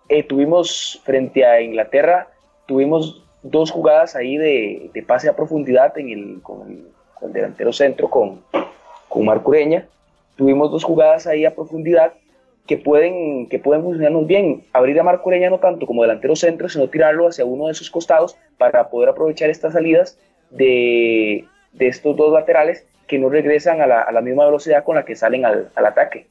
Eh, 0.09 0.23
tuvimos 0.23 1.01
frente 1.03 1.45
a 1.45 1.61
Inglaterra, 1.61 2.29
tuvimos 2.65 3.23
dos 3.43 3.69
jugadas 3.71 4.15
ahí 4.15 4.37
de, 4.37 4.89
de 4.93 5.03
pase 5.03 5.29
a 5.29 5.35
profundidad 5.35 5.97
en 5.97 6.09
el, 6.09 6.41
con, 6.41 6.67
el, 7.21 7.33
delantero 7.33 7.71
centro, 7.71 8.09
con, 8.09 8.41
con 9.07 9.25
Marco 9.25 9.51
Ureña. 9.51 9.87
Tuvimos 10.35 10.71
dos 10.71 10.83
jugadas 10.83 11.27
ahí 11.27 11.45
a 11.45 11.55
profundidad 11.55 12.13
que 12.65 12.77
pueden, 12.77 13.47
que 13.47 13.59
pueden 13.59 13.83
funcionarnos 13.83 14.25
bien. 14.25 14.63
Abrir 14.73 14.99
a 14.99 15.03
Marco 15.03 15.29
Ureña 15.29 15.49
no 15.49 15.59
tanto 15.59 15.85
como 15.85 16.01
delantero 16.01 16.35
centro, 16.35 16.67
sino 16.69 16.89
tirarlo 16.89 17.27
hacia 17.27 17.45
uno 17.45 17.67
de 17.67 17.75
sus 17.75 17.91
costados 17.91 18.35
para 18.57 18.89
poder 18.89 19.09
aprovechar 19.09 19.49
estas 19.49 19.73
salidas 19.73 20.17
de, 20.55 21.45
de 21.73 21.87
estos 21.87 22.15
dos 22.15 22.33
laterales 22.33 22.85
que 23.07 23.19
no 23.19 23.29
regresan 23.29 23.81
a 23.81 23.87
la, 23.87 24.01
a 24.01 24.11
la, 24.11 24.21
misma 24.21 24.45
velocidad 24.45 24.83
con 24.83 24.95
la 24.95 25.05
que 25.05 25.15
salen 25.15 25.45
al, 25.45 25.69
al 25.75 25.85
ataque. 25.85 26.27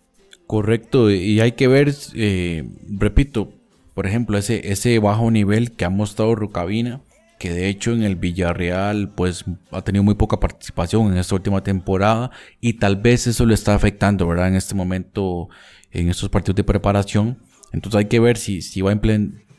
Correcto, 0.46 1.10
y 1.10 1.40
hay 1.40 1.52
que 1.52 1.68
ver, 1.68 1.90
eh, 2.16 2.64
repito, 2.98 3.52
por 3.94 4.06
ejemplo, 4.06 4.36
ese, 4.36 4.72
ese 4.72 4.98
bajo 4.98 5.30
nivel 5.30 5.72
que 5.72 5.84
ha 5.84 5.90
mostrado 5.90 6.34
Rucabina, 6.34 7.00
que 7.38 7.50
de 7.50 7.68
hecho 7.68 7.92
en 7.92 8.02
el 8.02 8.16
Villarreal 8.16 9.10
pues 9.14 9.44
ha 9.70 9.82
tenido 9.82 10.02
muy 10.02 10.14
poca 10.14 10.40
participación 10.40 11.12
en 11.12 11.18
esta 11.18 11.34
última 11.34 11.62
temporada 11.62 12.30
y 12.60 12.74
tal 12.74 12.96
vez 12.96 13.26
eso 13.26 13.44
le 13.44 13.54
está 13.54 13.74
afectando, 13.74 14.26
¿verdad? 14.26 14.48
En 14.48 14.54
este 14.54 14.74
momento 14.74 15.48
en 15.90 16.08
estos 16.08 16.28
partidos 16.28 16.56
de 16.56 16.64
preparación. 16.64 17.38
Entonces 17.72 17.98
hay 17.98 18.04
que 18.06 18.20
ver 18.20 18.36
si, 18.36 18.62
si 18.62 18.82
va 18.82 18.90
a 18.90 18.92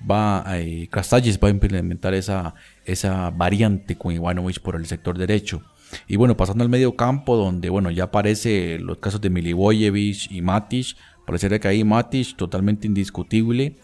va, 0.10 0.44
eh, 0.58 0.90
va 0.92 1.48
a 1.48 1.52
implementar 1.52 2.14
esa, 2.14 2.56
esa 2.86 3.30
variante 3.32 3.98
con 3.98 4.14
Ivanovic 4.14 4.60
por 4.60 4.76
el 4.76 4.86
sector 4.86 5.18
derecho. 5.18 5.62
Y 6.08 6.16
bueno, 6.16 6.36
pasando 6.38 6.64
al 6.64 6.70
medio 6.70 6.96
campo, 6.96 7.36
donde 7.36 7.70
bueno, 7.70 7.92
ya 7.92 8.06
aparece 8.06 8.80
los 8.80 8.98
casos 8.98 9.22
de 9.22 9.30
Milivojevic 9.30 10.32
y 10.32 10.42
Matic. 10.42 10.96
Parecería 11.26 11.60
que 11.60 11.68
ahí 11.68 11.84
Matic 11.84 12.36
totalmente 12.36 12.88
indiscutible. 12.88 13.76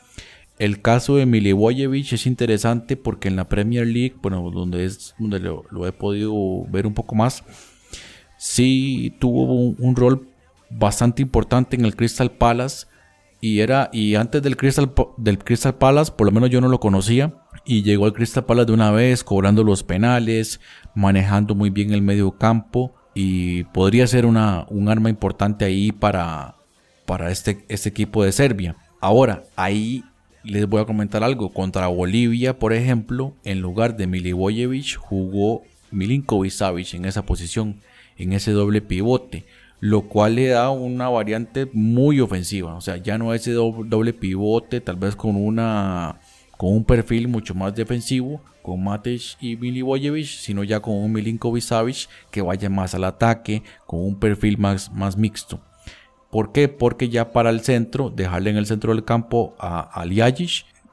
El 0.60 0.82
caso 0.82 1.16
de 1.16 1.25
Milivojevic 1.25 2.13
es 2.13 2.28
interesante 2.28 2.96
porque 2.96 3.28
en 3.28 3.36
la 3.36 3.50
Premier 3.50 3.88
League, 3.88 4.16
bueno, 4.22 4.51
donde 4.51 4.86
es 4.86 5.16
donde 5.18 5.40
lo, 5.40 5.88
he 5.88 5.92
podido 5.92 6.34
ver 6.70 6.86
un 6.86 6.94
poco 6.94 7.16
más, 7.16 7.44
sí 8.38 9.16
tuvo 9.20 9.54
un, 9.54 9.75
un 9.80 9.96
rol 9.96 10.28
bastante 10.70 11.22
importante 11.22 11.75
en 11.75 11.86
el 11.86 11.96
Crystal 11.96 12.32
Palace. 12.32 12.88
Y 13.44 13.62
era, 13.62 13.90
y 13.92 14.14
antes 14.14 14.44
del 14.44 14.56
Crystal, 14.56 14.94
del 15.18 15.40
Crystal 15.40 15.74
Palace, 15.74 16.12
por 16.16 16.28
lo 16.28 16.32
menos 16.32 16.52
yo 16.52 16.62
no 16.62 16.70
lo 16.70 16.80
conocía. 16.80 17.34
Y 17.66 17.82
llegó 17.82 18.06
al 18.06 18.14
Crystal 18.14 18.46
Palace 18.46 18.68
de 18.68 18.74
una 18.74 18.92
vez, 18.92 19.24
cobrando 19.24 19.64
los 19.64 19.84
penales, 19.84 20.62
manejando 20.94 21.56
muy 21.56 21.72
bien 21.72 21.92
el 21.92 22.04
medio 22.04 22.38
campo. 22.38 22.94
Y 23.16 23.64
podría 23.66 24.06
ser 24.06 24.28
una, 24.28 24.68
un 24.70 24.90
arma 24.90 25.10
importante 25.10 25.66
ahí 25.66 25.92
para, 25.92 26.56
para 27.08 27.32
este, 27.32 27.66
este 27.68 27.90
equipo 27.90 28.24
de 28.24 28.32
Serbia. 28.32 28.76
Ahora, 29.00 29.44
ahí 29.56 30.04
les 30.44 30.68
voy 30.68 30.80
a 30.80 30.86
comentar 30.86 31.24
algo. 31.24 31.52
Contra 31.52 31.88
Bolivia, 31.88 32.60
por 32.60 32.74
ejemplo, 32.74 33.34
en 33.44 33.60
lugar 33.60 33.98
de 33.98 34.06
Milivojevic, 34.06 34.98
jugó 34.98 35.64
Milinkovic 35.90 36.52
Savic 36.52 36.94
en 36.94 37.06
esa 37.06 37.26
posición, 37.26 37.82
en 38.18 38.34
ese 38.34 38.52
doble 38.52 38.82
pivote 38.82 39.46
lo 39.82 40.04
cual 40.04 40.36
le 40.36 40.48
da 40.48 40.70
una 40.70 41.10
variante 41.10 41.68
muy 41.74 42.22
ofensiva. 42.22 42.76
O 42.76 42.82
sea, 42.82 42.98
ya 42.98 43.18
no 43.18 43.34
ese 43.34 43.52
doble 43.52 44.14
pivote, 44.14 44.80
tal 44.80 44.96
vez 44.96 45.16
con 45.16 45.36
una 45.36 46.20
con 46.56 46.74
un 46.74 46.86
perfil 46.86 47.28
mucho 47.28 47.56
más 47.56 47.74
defensivo, 47.74 48.40
con 48.62 48.84
Matej 48.84 49.36
y 49.42 49.56
Milivojevic, 49.56 50.28
sino 50.28 50.64
ya 50.64 50.80
con 50.80 50.94
un 50.94 51.12
Milinkovic 51.12 51.64
Savic 51.64 52.08
que 52.30 52.44
vaya 52.44 52.70
más 52.70 52.94
al 52.94 53.06
ataque, 53.06 53.64
con 53.88 54.02
un 54.02 54.20
perfil 54.20 54.60
más, 54.60 54.92
más 54.94 55.18
mixto. 55.18 55.60
¿Por 56.30 56.52
qué? 56.52 56.68
Porque 56.68 57.10
ya 57.10 57.32
para 57.32 57.50
el 57.50 57.62
centro, 57.62 58.12
dejarle 58.12 58.52
en 58.52 58.58
el 58.58 58.68
centro 58.68 58.94
del 58.94 59.04
campo 59.04 59.56
a, 59.58 60.00
a 60.00 60.06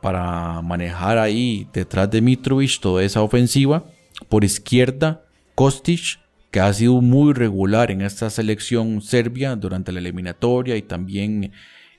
para 0.01 0.63
manejar 0.63 1.19
ahí 1.19 1.69
detrás 1.75 2.11
de 2.11 2.23
Mitrovic 2.23 2.81
toda 2.81 3.03
esa 3.03 3.21
ofensiva. 3.21 3.85
Por 4.31 4.45
izquierda, 4.45 5.27
Kostic 5.55 6.21
que 6.51 6.61
ha 6.61 6.73
sido 6.73 7.01
muy 7.01 7.35
regular 7.35 7.91
en 7.91 8.01
esta 8.01 8.31
selección 8.31 9.03
serbia 9.03 9.57
durante 9.57 9.93
la 9.93 9.99
eliminatoria 9.99 10.77
y 10.77 10.83
también 10.83 11.53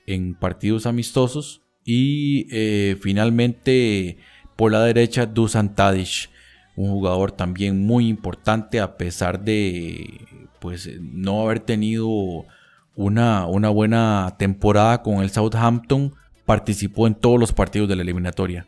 en 0.06 0.34
partidos 0.34 0.86
amistosos. 0.86 1.62
Y 1.84 2.46
eh, 2.50 2.96
finalmente 3.00 4.18
por 4.56 4.72
la 4.72 4.82
derecha 4.84 5.26
Dusan 5.26 5.74
Tadic, 5.74 6.30
un 6.76 6.90
jugador 6.90 7.32
también 7.32 7.84
muy 7.84 8.08
importante 8.08 8.80
a 8.80 8.96
pesar 8.96 9.42
de 9.42 10.20
pues 10.60 10.90
no 11.00 11.42
haber 11.42 11.60
tenido 11.60 12.46
una, 12.94 13.46
una 13.46 13.70
buena 13.70 14.34
temporada 14.38 15.02
con 15.02 15.22
el 15.22 15.30
Southampton, 15.30 16.14
participó 16.44 17.06
en 17.06 17.14
todos 17.14 17.38
los 17.38 17.52
partidos 17.52 17.88
de 17.88 17.96
la 17.96 18.02
eliminatoria. 18.02 18.66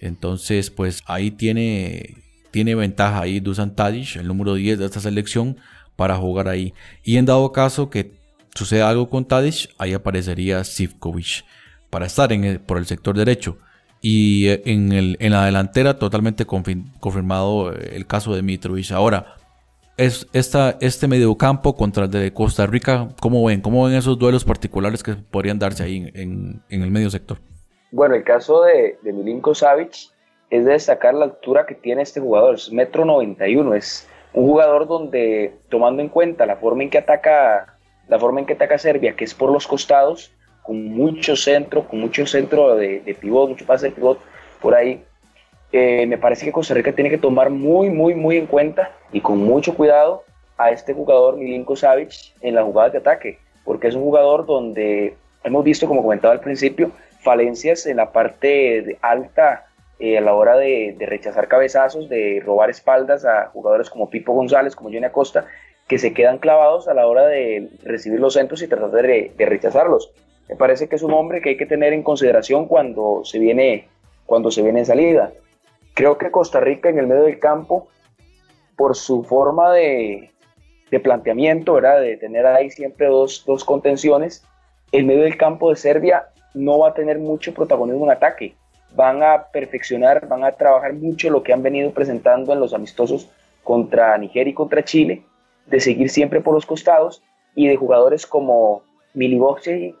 Entonces, 0.00 0.70
pues 0.70 1.02
ahí 1.06 1.30
tiene 1.30 2.16
tiene 2.56 2.74
ventaja 2.74 3.20
ahí 3.20 3.38
Dusan 3.38 3.76
Tadic, 3.76 4.16
el 4.16 4.28
número 4.28 4.54
10 4.54 4.78
de 4.78 4.86
esta 4.86 4.98
selección, 4.98 5.58
para 5.94 6.16
jugar 6.16 6.48
ahí. 6.48 6.72
Y 7.04 7.18
en 7.18 7.26
dado 7.26 7.52
caso 7.52 7.90
que 7.90 8.12
sucede 8.54 8.80
algo 8.80 9.10
con 9.10 9.26
Tadic, 9.26 9.68
ahí 9.76 9.92
aparecería 9.92 10.64
Sivkovic 10.64 11.44
para 11.90 12.06
estar 12.06 12.32
en 12.32 12.58
por 12.60 12.78
el 12.78 12.86
sector 12.86 13.14
derecho. 13.14 13.58
Y 14.00 14.48
eh, 14.48 14.62
en, 14.64 14.92
el, 14.92 15.18
en 15.20 15.32
la 15.32 15.44
delantera 15.44 15.98
totalmente 15.98 16.46
confirmado 16.46 17.72
el 17.74 18.06
caso 18.06 18.34
de 18.34 18.40
Mitrovic. 18.40 18.90
Ahora, 18.92 19.34
es 19.98 20.26
esta, 20.32 20.78
este 20.80 21.08
mediocampo 21.08 21.76
contra 21.76 22.04
el 22.04 22.10
de 22.10 22.32
Costa 22.32 22.64
Rica, 22.64 23.08
¿cómo 23.20 23.44
ven? 23.44 23.60
¿Cómo 23.60 23.84
ven 23.84 23.96
esos 23.96 24.18
duelos 24.18 24.46
particulares 24.46 25.02
que 25.02 25.12
podrían 25.14 25.58
darse 25.58 25.82
ahí 25.82 26.10
en, 26.14 26.62
en 26.70 26.82
el 26.82 26.90
medio 26.90 27.10
sector? 27.10 27.36
Bueno, 27.90 28.14
el 28.14 28.24
caso 28.24 28.62
de, 28.62 28.98
de 29.02 29.12
Milinko 29.12 29.54
Savic 29.54 30.15
es 30.56 30.64
de 30.64 30.72
destacar 30.72 31.14
la 31.14 31.24
altura 31.26 31.66
que 31.66 31.74
tiene 31.74 32.02
este 32.02 32.20
jugador, 32.20 32.54
es 32.54 32.70
metro 32.72 33.04
91, 33.04 33.74
es 33.74 34.08
un 34.32 34.46
jugador 34.46 34.86
donde, 34.86 35.54
tomando 35.68 36.02
en 36.02 36.08
cuenta 36.08 36.46
la 36.46 36.56
forma 36.56 36.82
en 36.82 36.90
que 36.90 36.98
ataca, 36.98 37.78
la 38.08 38.18
forma 38.18 38.40
en 38.40 38.46
que 38.46 38.52
ataca 38.52 38.78
Serbia, 38.78 39.14
que 39.14 39.24
es 39.24 39.34
por 39.34 39.50
los 39.50 39.66
costados, 39.66 40.32
con 40.62 40.84
mucho 40.84 41.36
centro, 41.36 41.86
con 41.86 42.00
mucho 42.00 42.26
centro 42.26 42.74
de, 42.74 43.00
de 43.00 43.14
pivot, 43.14 43.48
mucho 43.48 43.64
pase 43.64 43.86
de 43.86 43.92
pivot 43.92 44.18
por 44.60 44.74
ahí, 44.74 45.02
eh, 45.72 46.06
me 46.06 46.18
parece 46.18 46.44
que 46.44 46.52
Costa 46.52 46.74
Rica 46.74 46.92
tiene 46.92 47.10
que 47.10 47.18
tomar 47.18 47.50
muy, 47.50 47.90
muy, 47.90 48.14
muy 48.14 48.36
en 48.36 48.46
cuenta 48.46 48.92
y 49.12 49.20
con 49.20 49.38
mucho 49.38 49.74
cuidado 49.74 50.24
a 50.56 50.70
este 50.70 50.94
jugador 50.94 51.36
Milinko 51.36 51.76
Savic 51.76 52.12
en 52.40 52.54
las 52.54 52.64
jugadas 52.64 52.92
de 52.92 52.98
ataque, 52.98 53.38
porque 53.64 53.88
es 53.88 53.94
un 53.94 54.02
jugador 54.02 54.46
donde 54.46 55.16
hemos 55.44 55.64
visto, 55.64 55.86
como 55.86 56.02
comentaba 56.02 56.32
al 56.32 56.40
principio, 56.40 56.92
falencias 57.20 57.86
en 57.86 57.98
la 57.98 58.12
parte 58.12 58.96
alta 59.02 59.65
eh, 59.98 60.18
a 60.18 60.20
la 60.20 60.34
hora 60.34 60.56
de, 60.56 60.94
rechazar 61.00 61.48
cabezazos, 61.48 62.08
de 62.08 62.42
robar 62.44 62.68
espaldas 62.70 63.24
a 63.24 63.46
jugadores 63.46 63.88
como 63.88 64.10
Pipo 64.10 64.34
González, 64.34 64.76
como 64.76 64.90
Johnny 64.90 65.04
Acosta, 65.04 65.46
que 65.88 65.98
se 65.98 66.12
quedan 66.12 66.38
clavados 66.38 66.88
a 66.88 66.94
la 66.94 67.06
hora 67.06 67.26
de 67.26 67.70
recibir 67.82 68.20
los 68.20 68.34
centros 68.34 68.60
y 68.62 68.68
tratar 68.68 68.90
de, 68.90 69.32
rechazarlos. 69.38 70.12
Me 70.48 70.56
parece 70.56 70.88
que 70.88 70.96
es 70.96 71.02
un 71.02 71.12
hombre 71.12 71.40
que 71.40 71.50
hay 71.50 71.56
que 71.56 71.66
tener 71.66 71.92
en 71.92 72.02
consideración 72.02 72.66
cuando 72.66 73.22
se 73.24 73.38
viene, 73.38 73.88
cuando 74.26 74.50
se 74.50 74.62
viene 74.62 74.80
en 74.80 74.86
salida. 74.86 75.32
Creo 75.94 76.18
que 76.18 76.30
Costa 76.30 76.60
Rica 76.60 76.90
en 76.90 76.98
el 76.98 77.06
medio 77.06 77.22
del 77.22 77.38
campo, 77.38 77.88
por 78.76 78.94
su 78.94 79.24
forma 79.24 79.72
de, 79.72 80.30
de 80.90 81.00
planteamiento, 81.00 81.74
¿verdad? 81.74 82.00
de 82.00 82.16
tener 82.18 82.46
ahí 82.46 82.70
siempre 82.70 83.06
dos, 83.06 83.44
dos 83.46 83.64
contenciones, 83.64 84.44
el 84.92 85.04
medio 85.04 85.22
del 85.22 85.36
campo 85.36 85.70
de 85.70 85.76
Serbia 85.76 86.28
no 86.54 86.78
va 86.78 86.90
a 86.90 86.94
tener 86.94 87.18
mucho 87.18 87.54
protagonismo 87.54 88.04
en 88.04 88.10
ataque. 88.12 88.54
Van 88.96 89.22
a 89.22 89.44
perfeccionar, 89.52 90.26
van 90.26 90.42
a 90.42 90.52
trabajar 90.52 90.94
mucho 90.94 91.30
lo 91.30 91.42
que 91.42 91.52
han 91.52 91.62
venido 91.62 91.92
presentando 91.92 92.52
en 92.52 92.60
los 92.60 92.74
amistosos 92.74 93.30
contra 93.62 94.16
Nigeria 94.18 94.50
y 94.50 94.54
contra 94.54 94.84
Chile, 94.84 95.22
de 95.66 95.80
seguir 95.80 96.08
siempre 96.10 96.40
por 96.40 96.54
los 96.54 96.66
costados 96.66 97.22
y 97.54 97.68
de 97.68 97.76
jugadores 97.76 98.26
como 98.26 98.82
Milivojevic, 99.14 99.96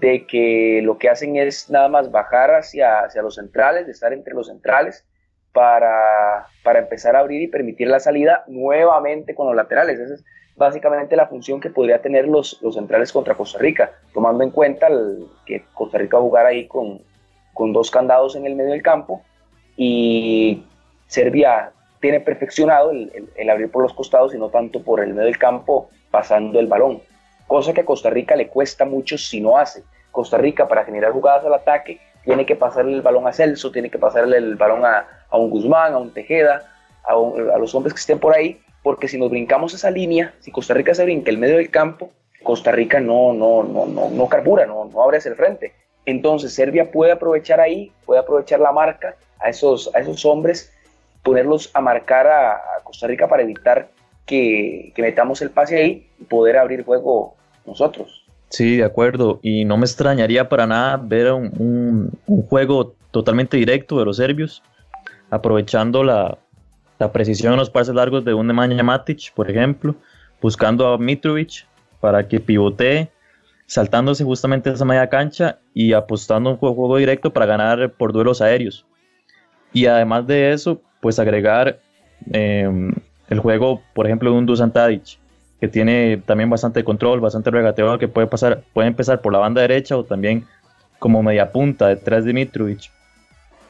de 0.00 0.26
que 0.26 0.80
lo 0.82 0.98
que 0.98 1.08
hacen 1.08 1.36
es 1.36 1.68
nada 1.68 1.88
más 1.88 2.10
bajar 2.10 2.54
hacia, 2.54 3.00
hacia 3.00 3.22
los 3.22 3.34
centrales, 3.34 3.86
de 3.86 3.92
estar 3.92 4.12
entre 4.12 4.34
los 4.34 4.46
centrales, 4.46 5.04
para, 5.52 6.46
para 6.62 6.78
empezar 6.78 7.16
a 7.16 7.20
abrir 7.20 7.42
y 7.42 7.48
permitir 7.48 7.88
la 7.88 7.98
salida 7.98 8.44
nuevamente 8.46 9.34
con 9.34 9.48
los 9.48 9.56
laterales. 9.56 9.98
Esa 9.98 10.14
es 10.14 10.24
básicamente 10.54 11.16
la 11.16 11.26
función 11.26 11.60
que 11.60 11.70
podría 11.70 12.00
tener 12.00 12.28
los, 12.28 12.60
los 12.62 12.74
centrales 12.74 13.12
contra 13.12 13.34
Costa 13.34 13.58
Rica, 13.58 13.90
tomando 14.12 14.44
en 14.44 14.50
cuenta 14.50 14.88
que 15.46 15.64
Costa 15.74 15.98
Rica 15.98 16.18
va 16.18 16.46
ahí 16.46 16.68
con, 16.68 17.00
con 17.58 17.72
dos 17.72 17.90
candados 17.90 18.36
en 18.36 18.46
el 18.46 18.54
medio 18.54 18.70
del 18.70 18.82
campo 18.82 19.20
y 19.76 20.62
Serbia 21.08 21.72
tiene 22.00 22.20
perfeccionado 22.20 22.92
el, 22.92 23.28
el, 23.34 23.50
abrir 23.50 23.68
por 23.68 23.82
los 23.82 23.92
costados 23.92 24.32
y 24.32 24.38
no 24.38 24.48
tanto 24.48 24.80
por 24.84 25.00
el 25.00 25.12
medio 25.12 25.26
del 25.26 25.38
campo 25.38 25.90
pasando 26.12 26.60
el 26.60 26.68
balón, 26.68 27.02
cosa 27.48 27.72
que 27.72 27.80
a 27.80 27.84
Costa 27.84 28.10
Rica 28.10 28.36
le 28.36 28.46
cuesta 28.46 28.84
mucho 28.84 29.18
si 29.18 29.40
no 29.40 29.58
hace. 29.58 29.82
Costa 30.12 30.38
Rica 30.38 30.68
para 30.68 30.84
generar 30.84 31.10
jugadas 31.10 31.44
al 31.44 31.54
ataque 31.54 31.98
tiene 32.24 32.46
que 32.46 32.54
pasarle 32.54 32.92
el 32.92 33.02
balón 33.02 33.26
a 33.26 33.32
Celso, 33.32 33.72
tiene 33.72 33.90
que 33.90 33.98
pasarle 33.98 34.36
el 34.36 34.54
balón 34.54 34.84
a, 34.84 35.08
a 35.28 35.36
un 35.36 35.50
Guzmán, 35.50 35.94
a 35.94 35.98
un 35.98 36.14
Tejeda, 36.14 36.62
a, 37.04 37.12
a, 37.12 37.58
los 37.58 37.74
hombres 37.74 37.92
que 37.92 37.98
estén 37.98 38.20
por 38.20 38.36
ahí, 38.36 38.62
porque 38.84 39.08
si 39.08 39.18
nos 39.18 39.30
brincamos 39.30 39.74
esa 39.74 39.90
línea, 39.90 40.32
si 40.38 40.52
Costa 40.52 40.74
Rica 40.74 40.94
se 40.94 41.02
brinca 41.02 41.30
el 41.30 41.38
medio 41.38 41.56
del 41.56 41.72
campo, 41.72 42.10
Costa 42.44 42.70
Rica 42.70 43.00
no, 43.00 43.32
no, 43.32 43.64
no, 43.64 43.84
no, 43.86 44.10
no 44.10 44.28
carbura, 44.28 44.64
no, 44.64 44.84
no 44.84 45.02
abre 45.02 45.18
hacia 45.18 45.30
el 45.30 45.36
frente. 45.36 45.72
Entonces 46.08 46.54
Serbia 46.54 46.90
puede 46.90 47.12
aprovechar 47.12 47.60
ahí, 47.60 47.92
puede 48.06 48.18
aprovechar 48.20 48.60
la 48.60 48.72
marca 48.72 49.14
a 49.40 49.50
esos, 49.50 49.94
a 49.94 49.98
esos 49.98 50.24
hombres, 50.24 50.72
ponerlos 51.22 51.70
a 51.74 51.82
marcar 51.82 52.26
a, 52.26 52.52
a 52.52 52.82
Costa 52.82 53.06
Rica 53.06 53.28
para 53.28 53.42
evitar 53.42 53.90
que, 54.24 54.90
que, 54.94 55.02
metamos 55.02 55.42
el 55.42 55.50
pase 55.50 55.76
ahí 55.76 56.08
y 56.18 56.24
poder 56.24 56.56
abrir 56.56 56.82
juego 56.82 57.36
nosotros. 57.66 58.24
Sí, 58.48 58.78
de 58.78 58.84
acuerdo. 58.84 59.38
Y 59.42 59.66
no 59.66 59.76
me 59.76 59.84
extrañaría 59.84 60.48
para 60.48 60.66
nada 60.66 60.96
ver 60.96 61.30
un, 61.30 61.52
un, 61.58 62.18
un 62.26 62.42
juego 62.44 62.94
totalmente 63.10 63.58
directo 63.58 63.98
de 63.98 64.06
los 64.06 64.16
serbios, 64.16 64.62
aprovechando 65.28 66.02
la, 66.02 66.38
la 66.98 67.12
precisión 67.12 67.52
en 67.52 67.58
los 67.58 67.68
pases 67.68 67.94
largos 67.94 68.24
de 68.24 68.32
un 68.32 68.46
Nemanja 68.46 68.82
Matic, 68.82 69.34
por 69.34 69.50
ejemplo, 69.50 69.94
buscando 70.40 70.88
a 70.88 70.96
Mitrovic 70.96 71.66
para 72.00 72.26
que 72.26 72.40
pivotee, 72.40 73.10
saltándose 73.68 74.24
justamente 74.24 74.70
esa 74.70 74.86
media 74.86 75.08
cancha 75.08 75.58
y 75.74 75.92
apostando 75.92 76.50
un 76.50 76.56
juego, 76.56 76.96
directo 76.96 77.32
para 77.32 77.44
ganar 77.44 77.92
por 77.92 78.12
duelos 78.12 78.40
aéreos. 78.40 78.86
Y 79.74 79.84
además 79.84 80.26
de 80.26 80.52
eso, 80.52 80.80
pues 81.00 81.18
agregar 81.18 81.78
eh, 82.32 82.66
el 83.28 83.38
juego, 83.38 83.82
por 83.94 84.06
ejemplo, 84.06 84.30
de 84.30 84.38
un 84.38 84.46
Dusan 84.46 84.72
Tadic, 84.72 85.18
que 85.60 85.68
tiene 85.68 86.22
también 86.24 86.48
bastante 86.48 86.82
control, 86.82 87.20
bastante 87.20 87.50
regateo, 87.50 87.98
que 87.98 88.08
puede, 88.08 88.26
pasar, 88.26 88.62
puede 88.72 88.88
empezar 88.88 89.20
por 89.20 89.34
la 89.34 89.38
banda 89.38 89.60
derecha 89.60 89.98
o 89.98 90.04
también 90.04 90.46
como 90.98 91.22
media 91.22 91.52
punta 91.52 91.88
detrás 91.88 92.24
de 92.24 92.32
Mitrovic. 92.32 92.90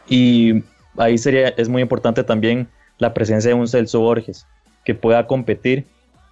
Y 0.09 0.63
ahí 0.97 1.19
sería, 1.19 1.49
es 1.49 1.69
muy 1.69 1.83
importante 1.83 2.23
también 2.23 2.69
la 2.99 3.13
presencia 3.15 3.51
de 3.51 3.55
un 3.55 3.67
Celso 3.67 3.99
Borges 3.99 4.47
que 4.85 4.95
pueda 4.95 5.27
competir 5.27 5.87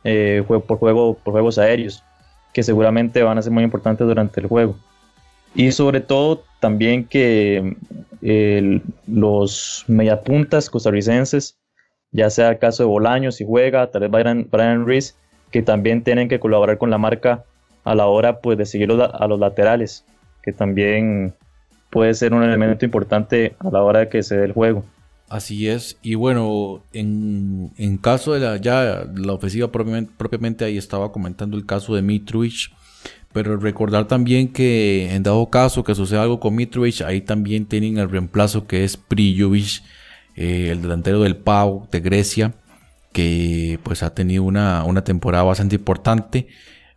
eh, 0.04 0.44
por, 0.46 0.78
juego, 0.78 1.14
por 1.14 1.32
juegos 1.32 1.58
aéreos, 1.58 2.04
que 2.56 2.62
seguramente 2.62 3.22
van 3.22 3.36
a 3.36 3.42
ser 3.42 3.52
muy 3.52 3.64
importantes 3.64 4.06
durante 4.06 4.40
el 4.40 4.46
juego. 4.46 4.76
Y 5.54 5.72
sobre 5.72 6.00
todo 6.00 6.42
también 6.58 7.04
que 7.04 7.76
los 9.06 9.84
mediapuntas 9.88 10.70
costarricenses, 10.70 11.58
ya 12.12 12.30
sea 12.30 12.48
el 12.48 12.58
caso 12.58 12.82
de 12.82 12.88
Bolaños 12.88 13.34
si 13.34 13.44
juega, 13.44 13.90
tal 13.90 14.08
vez 14.08 14.10
Brian, 14.10 14.48
Brian 14.50 14.86
Reese, 14.86 15.12
que 15.50 15.60
también 15.60 16.02
tienen 16.02 16.30
que 16.30 16.40
colaborar 16.40 16.78
con 16.78 16.88
la 16.88 16.96
marca 16.96 17.44
a 17.84 17.94
la 17.94 18.06
hora 18.06 18.40
pues, 18.40 18.56
de 18.56 18.64
seguir 18.64 18.90
a 18.90 19.26
los 19.26 19.38
laterales, 19.38 20.06
que 20.42 20.54
también 20.54 21.34
puede 21.90 22.14
ser 22.14 22.32
un 22.32 22.42
elemento 22.42 22.86
importante 22.86 23.54
a 23.58 23.68
la 23.70 23.82
hora 23.82 24.00
de 24.00 24.08
que 24.08 24.22
se 24.22 24.34
dé 24.34 24.46
el 24.46 24.52
juego. 24.52 24.82
Así 25.28 25.68
es, 25.68 25.98
y 26.02 26.14
bueno, 26.14 26.84
en, 26.92 27.72
en 27.78 27.98
caso 27.98 28.32
de 28.32 28.40
la, 28.40 28.56
ya 28.58 29.04
la 29.12 29.32
ofensiva 29.32 29.72
propiamente, 29.72 30.64
ahí 30.64 30.78
estaba 30.78 31.10
comentando 31.10 31.56
el 31.56 31.66
caso 31.66 31.96
de 31.96 32.02
Mitrovic, 32.02 32.70
pero 33.32 33.56
recordar 33.56 34.06
también 34.06 34.52
que 34.52 35.12
en 35.12 35.24
dado 35.24 35.50
caso 35.50 35.82
que 35.82 35.96
suceda 35.96 36.22
algo 36.22 36.38
con 36.38 36.54
Mitrovic, 36.54 37.02
ahí 37.02 37.22
también 37.22 37.66
tienen 37.66 37.98
el 37.98 38.08
reemplazo 38.08 38.68
que 38.68 38.84
es 38.84 38.96
Prijovic, 38.96 39.82
eh, 40.36 40.68
el 40.70 40.82
delantero 40.82 41.20
del 41.20 41.36
Pau 41.36 41.88
de 41.90 41.98
Grecia, 42.00 42.54
que 43.12 43.80
pues 43.82 44.04
ha 44.04 44.14
tenido 44.14 44.44
una, 44.44 44.84
una 44.84 45.02
temporada 45.02 45.42
bastante 45.42 45.74
importante, 45.74 46.46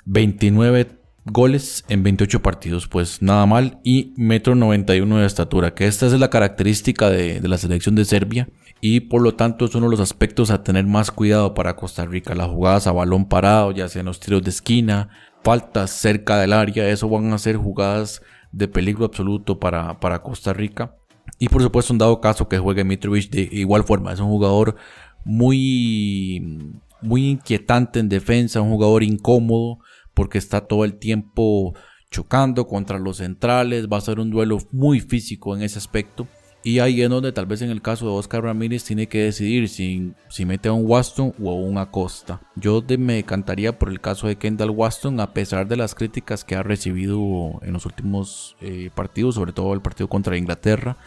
29 0.06 0.99
goles 1.32 1.84
en 1.88 2.04
28 2.04 2.42
partidos, 2.42 2.88
pues 2.88 3.22
nada 3.22 3.46
mal, 3.46 3.80
y 3.84 4.14
metro 4.18 4.56
91 4.56 5.18
de 5.18 5.26
estatura, 5.26 5.74
que 5.74 5.88
esta 5.88 6.06
es 6.06 6.14
la 6.14 6.30
característica 6.30 7.10
de, 7.10 7.40
la 7.42 7.58
selección 7.58 7.96
de 7.96 8.06
Serbia, 8.06 8.50
y 8.82 9.02
por 9.02 9.22
lo 9.22 9.36
tanto 9.36 9.66
es 9.66 9.76
uno 9.76 9.88
de 9.88 9.92
los 9.92 10.00
aspectos 10.00 10.52
a 10.52 10.64
tener 10.64 10.86
más 10.86 11.12
cuidado 11.12 11.54
para 11.54 11.76
Costa 11.76 12.06
Rica, 12.06 12.36
las 12.36 12.50
jugadas 12.50 12.88
a 12.88 12.92
balón 12.92 13.28
parado, 13.28 13.72
ya 13.72 13.88
sean 13.88 14.06
los 14.06 14.20
tiros 14.20 14.44
de 14.44 14.50
esquina, 14.50 15.10
faltas 15.44 15.92
cerca 15.92 16.40
del 16.40 16.54
área, 16.54 16.90
eso 16.90 17.10
van 17.10 17.32
a 17.34 17.38
ser 17.38 17.58
jugadas 17.58 18.22
de 18.52 18.68
peligro 18.68 19.06
absoluto 19.06 19.60
para, 19.60 20.00
para 20.00 20.22
Costa 20.22 20.54
Rica. 20.54 20.96
Y 21.38 21.48
por 21.48 21.62
supuesto, 21.62 21.94
un 21.94 22.00
dado 22.00 22.20
caso 22.20 22.50
que 22.50 22.58
juegue 22.58 22.84
Mitrovic 22.84 23.30
de 23.30 23.48
igual 23.52 23.84
forma, 23.84 24.12
es 24.12 24.20
un 24.20 24.30
jugador 24.30 24.76
muy, 25.24 26.74
muy 27.02 27.30
inquietante 27.30 28.00
en 28.00 28.10
defensa, 28.10 28.62
un 28.62 28.72
jugador 28.72 29.04
incómodo, 29.04 29.80
porque 30.20 30.38
está 30.38 30.68
todo 30.68 30.84
el 30.84 30.96
tiempo 30.96 31.74
chocando 32.12 32.68
contra 32.68 33.00
los 33.00 33.20
centrales, 33.20 33.88
va 33.88 34.00
a 34.00 34.02
ser 34.02 34.20
un 34.20 34.30
duelo 34.30 34.58
muy 34.74 35.00
físico 35.00 35.56
en 35.56 35.62
ese 35.62 35.78
aspecto. 35.78 36.28
Y 36.62 36.80
ahí 36.80 37.02
es 37.02 37.10
donde 37.10 37.32
tal 37.32 37.46
vez 37.46 37.62
en 37.62 37.70
el 37.70 37.82
caso 37.82 38.06
de 38.06 38.12
Oscar 38.12 38.44
Ramírez 38.44 38.84
tiene 38.84 39.08
que 39.08 39.24
decidir 39.24 39.70
si, 39.70 40.12
si 40.28 40.44
mete 40.44 40.68
a 40.68 40.74
un 40.74 40.84
Waston 40.86 41.34
o 41.42 41.52
a 41.52 41.56
un 41.56 41.78
Acosta. 41.78 42.42
Yo 42.58 42.84
me 42.98 43.14
decantaría 43.14 43.80
por 43.80 43.88
el 43.88 44.02
caso 44.02 44.28
de 44.28 44.36
Kendall 44.36 44.72
Waston 44.72 45.22
a 45.22 45.32
pesar 45.32 45.70
de 45.70 45.78
las 45.78 45.96
críticas 45.96 46.44
que 46.44 46.56
ha 46.56 46.64
recibido 46.64 47.62
en 47.62 47.72
los 47.72 47.86
últimos 47.86 48.58
eh, 48.60 48.90
partidos, 48.94 49.36
sobre 49.36 49.54
todo 49.54 49.74
el 49.74 49.80
partido 49.80 50.10
contra 50.10 50.36
Inglaterra. 50.36 50.98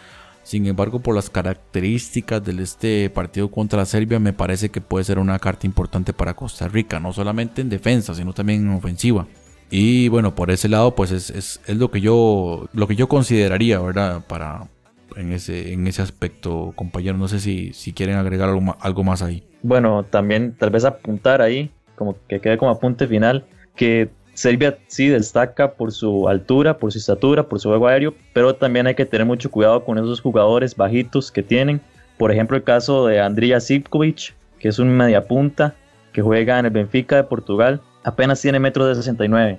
Sin 0.42 0.66
embargo, 0.66 1.00
por 1.00 1.14
las 1.14 1.30
características 1.30 2.42
de 2.44 2.62
este 2.62 3.10
partido 3.10 3.50
contra 3.50 3.84
Serbia, 3.86 4.18
me 4.18 4.32
parece 4.32 4.70
que 4.70 4.80
puede 4.80 5.04
ser 5.04 5.18
una 5.18 5.38
carta 5.38 5.66
importante 5.66 6.12
para 6.12 6.34
Costa 6.34 6.68
Rica, 6.68 6.98
no 6.98 7.12
solamente 7.12 7.62
en 7.62 7.68
defensa, 7.68 8.14
sino 8.14 8.32
también 8.32 8.62
en 8.62 8.74
ofensiva. 8.74 9.26
Y 9.70 10.08
bueno, 10.08 10.34
por 10.34 10.50
ese 10.50 10.68
lado, 10.68 10.94
pues 10.94 11.12
es, 11.12 11.30
es, 11.30 11.60
es 11.66 11.76
lo 11.76 11.90
que 11.90 12.00
yo 12.00 12.68
lo 12.74 12.86
que 12.86 12.96
yo 12.96 13.08
consideraría, 13.08 13.78
¿verdad? 13.80 14.22
Para 14.26 14.68
en 15.16 15.32
ese, 15.32 15.72
en 15.72 15.86
ese 15.86 16.02
aspecto, 16.02 16.72
compañero. 16.74 17.16
No 17.16 17.28
sé 17.28 17.40
si, 17.40 17.72
si 17.72 17.92
quieren 17.92 18.16
agregar 18.16 18.48
algo, 18.48 18.76
algo 18.80 19.04
más 19.04 19.22
ahí. 19.22 19.44
Bueno, 19.62 20.04
también 20.04 20.54
tal 20.58 20.70
vez 20.70 20.84
apuntar 20.84 21.40
ahí, 21.40 21.70
como 21.96 22.16
que 22.28 22.40
quede 22.40 22.58
como 22.58 22.70
apunte 22.70 23.06
final, 23.06 23.46
que 23.76 24.10
Serbia 24.34 24.78
sí 24.86 25.08
destaca 25.08 25.72
por 25.72 25.92
su 25.92 26.28
altura, 26.28 26.78
por 26.78 26.90
su 26.92 26.98
estatura, 26.98 27.42
por 27.42 27.60
su 27.60 27.68
juego 27.68 27.86
aéreo, 27.86 28.14
pero 28.32 28.54
también 28.54 28.86
hay 28.86 28.94
que 28.94 29.04
tener 29.04 29.26
mucho 29.26 29.50
cuidado 29.50 29.84
con 29.84 29.98
esos 29.98 30.20
jugadores 30.20 30.74
bajitos 30.74 31.30
que 31.30 31.42
tienen. 31.42 31.80
Por 32.18 32.32
ejemplo, 32.32 32.56
el 32.56 32.62
caso 32.62 33.06
de 33.06 33.20
Andrija 33.20 33.60
Sivkovic, 33.60 34.34
que 34.58 34.68
es 34.68 34.78
un 34.78 34.88
mediapunta 34.88 35.74
que 36.12 36.22
juega 36.22 36.58
en 36.58 36.66
el 36.66 36.70
Benfica 36.70 37.16
de 37.16 37.24
Portugal, 37.24 37.80
apenas 38.04 38.40
tiene 38.40 38.58
metro 38.58 38.86
de 38.86 38.94
69. 38.94 39.58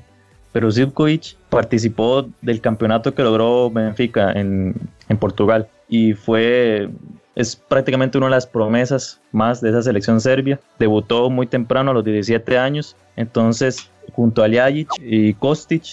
Pero 0.51 0.71
Sivkovic 0.71 1.35
participó 1.49 2.27
del 2.41 2.61
campeonato 2.61 3.13
que 3.13 3.23
logró 3.23 3.69
Benfica 3.69 4.31
en, 4.31 4.75
en 5.09 5.17
Portugal 5.17 5.67
y 5.87 6.13
fue 6.13 6.89
es 7.35 7.55
prácticamente 7.55 8.17
una 8.17 8.27
de 8.27 8.31
las 8.31 8.45
promesas 8.45 9.19
más 9.31 9.59
de 9.61 9.69
esa 9.69 9.81
selección 9.81 10.21
serbia. 10.21 10.59
Debutó 10.77 11.29
muy 11.29 11.47
temprano 11.47 11.91
a 11.91 11.93
los 11.93 12.03
17 12.03 12.57
años, 12.57 12.95
entonces 13.15 13.89
junto 14.13 14.43
a 14.43 14.47
Ljajic 14.47 14.89
y 15.01 15.33
Kostic 15.33 15.83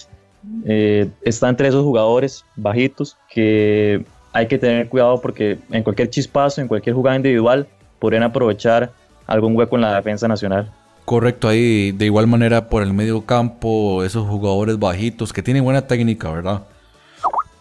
eh, 0.65 1.09
está 1.23 1.49
entre 1.49 1.67
esos 1.67 1.83
jugadores 1.83 2.45
bajitos 2.55 3.17
que 3.31 4.03
hay 4.33 4.47
que 4.47 4.57
tener 4.57 4.87
cuidado 4.89 5.19
porque 5.21 5.59
en 5.71 5.83
cualquier 5.83 6.09
chispazo, 6.09 6.61
en 6.61 6.67
cualquier 6.67 6.95
jugada 6.95 7.17
individual, 7.17 7.67
podrían 7.99 8.23
aprovechar 8.23 8.91
algún 9.27 9.55
hueco 9.55 9.75
en 9.75 9.81
la 9.81 9.95
defensa 9.95 10.27
nacional. 10.27 10.71
Correcto, 11.05 11.47
ahí 11.47 11.91
de 11.91 12.05
igual 12.05 12.27
manera 12.27 12.69
por 12.69 12.81
el 12.83 12.93
medio 12.93 13.25
campo, 13.25 14.03
esos 14.03 14.27
jugadores 14.27 14.79
bajitos 14.79 15.33
que 15.33 15.43
tienen 15.43 15.63
buena 15.63 15.85
técnica, 15.87 16.31
¿verdad? 16.31 16.63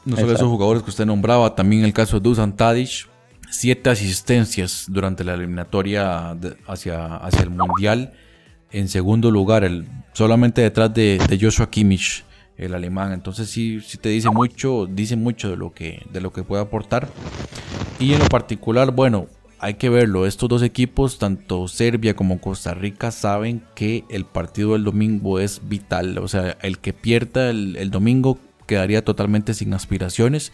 No 0.04 0.16
solo 0.16 0.28
Exacto. 0.28 0.32
esos 0.34 0.48
jugadores 0.48 0.82
que 0.82 0.90
usted 0.90 1.06
nombraba, 1.06 1.54
también 1.54 1.84
el 1.84 1.92
caso 1.92 2.18
de 2.20 2.28
Dusan 2.28 2.54
Tadic, 2.56 3.08
siete 3.50 3.90
asistencias 3.90 4.86
durante 4.88 5.24
la 5.24 5.34
eliminatoria 5.34 6.34
de- 6.38 6.56
hacia, 6.66 7.16
hacia 7.16 7.42
el 7.42 7.50
Mundial. 7.50 8.12
En 8.72 8.88
segundo 8.88 9.30
lugar, 9.30 9.64
el, 9.64 9.86
solamente 10.12 10.60
detrás 10.60 10.92
de, 10.94 11.18
de 11.28 11.38
Joshua 11.40 11.70
Kimmich, 11.70 12.24
el 12.56 12.74
alemán. 12.74 13.12
Entonces 13.12 13.48
sí, 13.48 13.80
sí 13.80 13.98
te 13.98 14.10
dice 14.10 14.30
mucho, 14.30 14.86
dice 14.86 15.16
mucho 15.16 15.50
de 15.50 15.56
lo 15.56 15.72
que, 15.72 16.04
de 16.12 16.20
lo 16.20 16.32
que 16.32 16.42
puede 16.42 16.62
aportar. 16.62 17.08
Y 17.98 18.12
en 18.12 18.20
lo 18.20 18.26
particular, 18.26 18.92
bueno, 18.92 19.26
hay 19.58 19.74
que 19.74 19.88
verlo. 19.88 20.26
Estos 20.26 20.48
dos 20.48 20.62
equipos, 20.62 21.18
tanto 21.18 21.68
Serbia 21.68 22.14
como 22.14 22.40
Costa 22.40 22.74
Rica, 22.74 23.10
saben 23.10 23.62
que 23.74 24.04
el 24.08 24.24
partido 24.24 24.74
del 24.74 24.84
domingo 24.84 25.40
es 25.40 25.62
vital. 25.68 26.16
O 26.18 26.28
sea, 26.28 26.56
el 26.62 26.78
que 26.78 26.92
pierda 26.92 27.50
el, 27.50 27.76
el 27.76 27.90
domingo 27.90 28.38
quedaría 28.66 29.04
totalmente 29.04 29.52
sin 29.54 29.74
aspiraciones. 29.74 30.52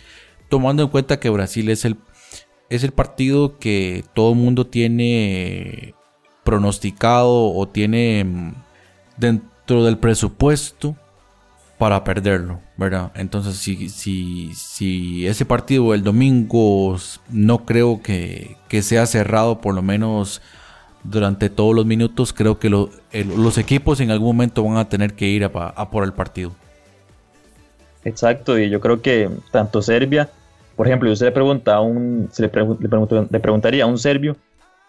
Tomando 0.49 0.83
en 0.85 0.89
cuenta 0.89 1.21
que 1.21 1.29
Brasil 1.29 1.69
es 1.69 1.85
el, 1.85 1.97
es 2.71 2.83
el 2.83 2.93
partido 2.93 3.59
que 3.59 4.05
todo 4.15 4.33
el 4.33 4.39
mundo 4.39 4.67
tiene 4.67 5.95
pronosticado 6.47 7.53
o 7.53 7.69
tiene 7.69 8.25
mm, 8.25 8.55
dentro 9.19 9.85
del 9.85 9.99
presupuesto 9.99 10.97
para 11.77 12.05
perderlo, 12.05 12.61
¿verdad? 12.79 13.13
Entonces, 13.15 13.57
si, 13.57 13.91
si, 13.91 14.55
si 14.55 15.27
ese 15.27 15.45
partido 15.45 15.93
el 15.93 16.03
domingo 16.03 16.97
no 17.29 17.67
creo 17.67 18.01
que, 18.01 18.57
que 18.69 18.81
sea 18.81 19.05
cerrado, 19.05 19.61
por 19.61 19.75
lo 19.75 19.83
menos 19.83 20.41
durante 21.05 21.51
todos 21.51 21.75
los 21.75 21.85
minutos, 21.85 22.33
creo 22.33 22.59
que 22.59 22.71
los 22.71 23.59
equipos 23.59 24.01
en 24.01 24.11
algún 24.11 24.29
momento 24.29 24.63
van 24.63 24.79
a 24.79 24.89
tener 24.89 25.15
que 25.15 25.27
ir 25.27 25.45
a, 25.45 25.49
a 25.49 25.91
por 25.91 26.05
el 26.05 26.15
partido. 26.15 26.53
Exacto, 28.05 28.59
y 28.59 28.71
yo 28.71 28.81
creo 28.81 29.03
que 29.03 29.29
tanto 29.51 29.83
Serbia, 29.83 30.31
por 30.77 30.87
ejemplo, 30.87 31.11
usted 31.13 31.27
le 31.27 31.33
pregunta 31.33 31.75
a 31.75 31.81
un, 31.81 32.29
se 32.33 32.43
le, 32.43 32.51
le 33.31 33.41
preguntaría 33.41 33.85
a 33.85 33.87
un 33.87 33.99
serbio 33.99 34.37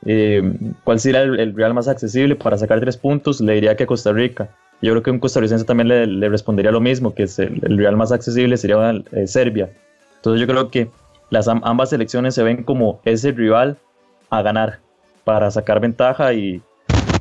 eh, 0.06 0.42
cuál 0.84 1.00
sería 1.00 1.22
el, 1.24 1.40
el 1.40 1.56
Real 1.56 1.74
más 1.74 1.88
accesible 1.88 2.36
para 2.36 2.58
sacar 2.58 2.80
tres 2.80 2.98
puntos, 2.98 3.42
le 3.42 3.54
diría 3.54 3.76
que 3.76 3.86
Costa 3.86 4.12
Rica. 4.12 4.50
Yo 4.82 4.92
creo 4.92 5.04
que 5.04 5.12
un 5.12 5.20
costarricense 5.20 5.66
también 5.66 5.88
le, 5.88 6.06
le 6.06 6.30
respondería 6.30 6.72
lo 6.72 6.80
mismo, 6.80 7.16
que 7.16 7.24
es 7.24 7.40
el, 7.40 7.60
el 7.64 7.78
Real 7.78 7.98
más 7.98 8.12
accesible 8.12 8.58
sería 8.58 8.92
eh, 9.12 9.26
Serbia. 9.28 9.70
Entonces 10.18 10.40
yo 10.40 10.48
creo 10.48 10.70
que 10.70 10.90
las 11.30 11.48
am- 11.48 11.62
ambas 11.64 11.90
selecciones 11.90 12.36
se 12.36 12.44
ven 12.44 12.64
como 12.64 13.00
ese 13.06 13.32
rival 13.32 13.78
a 14.30 14.42
ganar 14.42 14.80
para 15.24 15.50
sacar 15.52 15.80
ventaja 15.80 16.32
y, 16.34 16.62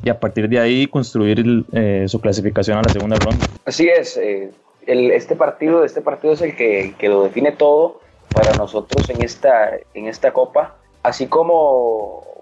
y 0.03 0.09
a 0.09 0.19
partir 0.19 0.47
de 0.47 0.59
ahí 0.59 0.87
construir 0.87 1.65
eh, 1.73 2.05
su 2.07 2.21
clasificación 2.21 2.77
a 2.77 2.83
la 2.83 2.89
segunda 2.93 3.17
ronda. 3.17 3.43
Así 3.65 3.87
es, 3.89 4.17
eh, 4.17 4.51
el- 4.85 5.11
este, 5.11 5.35
partido, 5.35 5.83
este 5.83 6.01
partido 6.01 6.33
es 6.33 6.41
el 6.41 6.55
que, 6.55 6.93
que 6.99 7.09
lo 7.09 7.23
define 7.23 7.51
todo 7.53 8.01
para 8.33 8.53
nosotros 8.55 9.09
en 9.09 9.23
esta, 9.23 9.71
en 9.93 10.07
esta 10.07 10.31
copa, 10.31 10.75
así 11.01 11.25
como 11.27 12.36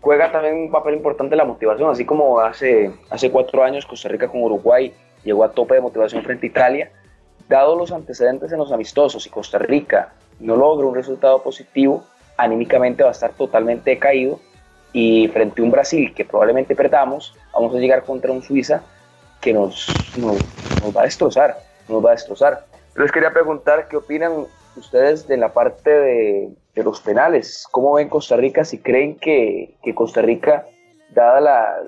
juega 0.00 0.30
también 0.30 0.56
un 0.56 0.70
papel 0.70 0.94
importante 0.94 1.36
la 1.36 1.44
motivación, 1.44 1.90
así 1.90 2.04
como 2.04 2.40
hace, 2.40 2.92
hace 3.10 3.30
cuatro 3.30 3.62
años 3.62 3.86
Costa 3.86 4.08
Rica 4.08 4.28
con 4.28 4.42
Uruguay 4.42 4.92
llegó 5.24 5.44
a 5.44 5.50
tope 5.50 5.74
de 5.74 5.80
motivación 5.80 6.22
frente 6.22 6.46
a 6.46 6.50
Italia, 6.50 6.90
dado 7.48 7.76
los 7.76 7.92
antecedentes 7.92 8.52
en 8.52 8.58
los 8.58 8.72
amistosos 8.72 9.26
y 9.26 9.30
Costa 9.30 9.58
Rica 9.58 10.12
no 10.38 10.56
logra 10.56 10.86
un 10.86 10.94
resultado 10.94 11.42
positivo, 11.42 12.04
anímicamente 12.36 13.02
va 13.02 13.10
a 13.10 13.12
estar 13.12 13.32
totalmente 13.32 13.90
decaído 13.90 14.38
y 14.92 15.28
frente 15.28 15.60
a 15.60 15.64
un 15.64 15.70
Brasil 15.70 16.14
que 16.14 16.24
probablemente 16.24 16.74
perdamos, 16.74 17.34
vamos 17.52 17.74
a 17.74 17.78
llegar 17.78 18.04
contra 18.04 18.32
un 18.32 18.42
Suiza 18.42 18.82
que 19.40 19.52
nos, 19.52 19.88
nos, 20.18 20.36
nos 20.82 20.96
va 20.96 21.02
a 21.02 21.04
destrozar, 21.04 21.56
nos 21.88 22.04
va 22.04 22.10
a 22.10 22.12
destrozar. 22.12 22.64
Les 22.96 23.12
quería 23.12 23.30
preguntar 23.30 23.88
qué 23.88 23.96
opinan 23.96 24.46
ustedes 24.76 25.26
de 25.28 25.36
la 25.36 25.52
parte 25.52 25.90
de, 25.90 26.48
de 26.76 26.84
los 26.84 27.00
penales. 27.00 27.66
¿Cómo 27.72 27.94
ven 27.94 28.08
Costa 28.08 28.36
Rica? 28.36 28.64
Si 28.64 28.78
creen 28.78 29.16
que, 29.16 29.76
que 29.82 29.94
Costa 29.94 30.20
Rica, 30.20 30.66
dada 31.12 31.40
la, 31.40 31.82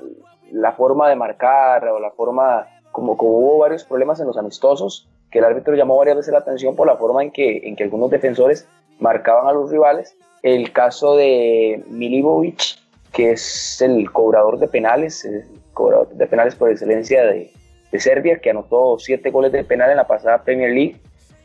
la 0.50 0.72
forma 0.72 1.08
de 1.08 1.14
marcar 1.14 1.86
o 1.88 2.00
la 2.00 2.10
forma, 2.10 2.66
como, 2.90 3.12
hubo 3.12 3.58
varios 3.58 3.84
problemas 3.84 4.18
en 4.18 4.26
los 4.26 4.38
amistosos, 4.38 5.08
que 5.30 5.40
el 5.40 5.44
árbitro 5.44 5.74
llamó 5.74 5.98
varias 5.98 6.16
veces 6.16 6.32
la 6.32 6.38
atención 6.38 6.74
por 6.74 6.86
la 6.86 6.96
forma 6.96 7.22
en 7.22 7.30
que, 7.30 7.68
en 7.68 7.76
que 7.76 7.84
algunos 7.84 8.10
defensores 8.10 8.66
marcaban 8.98 9.46
a 9.46 9.52
los 9.52 9.70
rivales. 9.70 10.16
El 10.42 10.72
caso 10.72 11.16
de 11.16 11.84
Milivovic, 11.88 12.78
que 13.12 13.32
es 13.32 13.82
el 13.82 14.10
cobrador 14.10 14.58
de 14.58 14.68
penales, 14.68 15.24
el 15.26 15.44
cobrador 15.74 16.08
de 16.08 16.26
penales 16.26 16.54
por 16.54 16.70
excelencia 16.70 17.26
de, 17.26 17.52
de 17.92 18.00
Serbia, 18.00 18.38
que 18.38 18.50
anotó 18.50 18.98
siete 18.98 19.30
goles 19.30 19.52
de 19.52 19.64
penal 19.64 19.90
en 19.90 19.98
la 19.98 20.06
pasada 20.06 20.42
Premier 20.42 20.70
League 20.70 20.96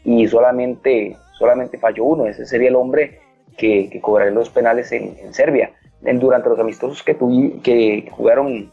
y 0.05 0.27
solamente, 0.27 1.17
solamente 1.37 1.77
falló 1.77 2.05
uno. 2.05 2.25
Ese 2.25 2.45
sería 2.45 2.69
el 2.69 2.75
hombre 2.75 3.19
que, 3.57 3.89
que 3.89 4.01
los 4.31 4.49
penales 4.49 4.91
en, 4.91 5.33
Serbia. 5.33 5.71
En, 6.03 6.19
durante 6.19 6.49
los 6.49 6.59
amistosos 6.59 7.03
que, 7.03 7.13
tuvi, 7.13 7.59
que 7.61 8.09
jugaron 8.11 8.71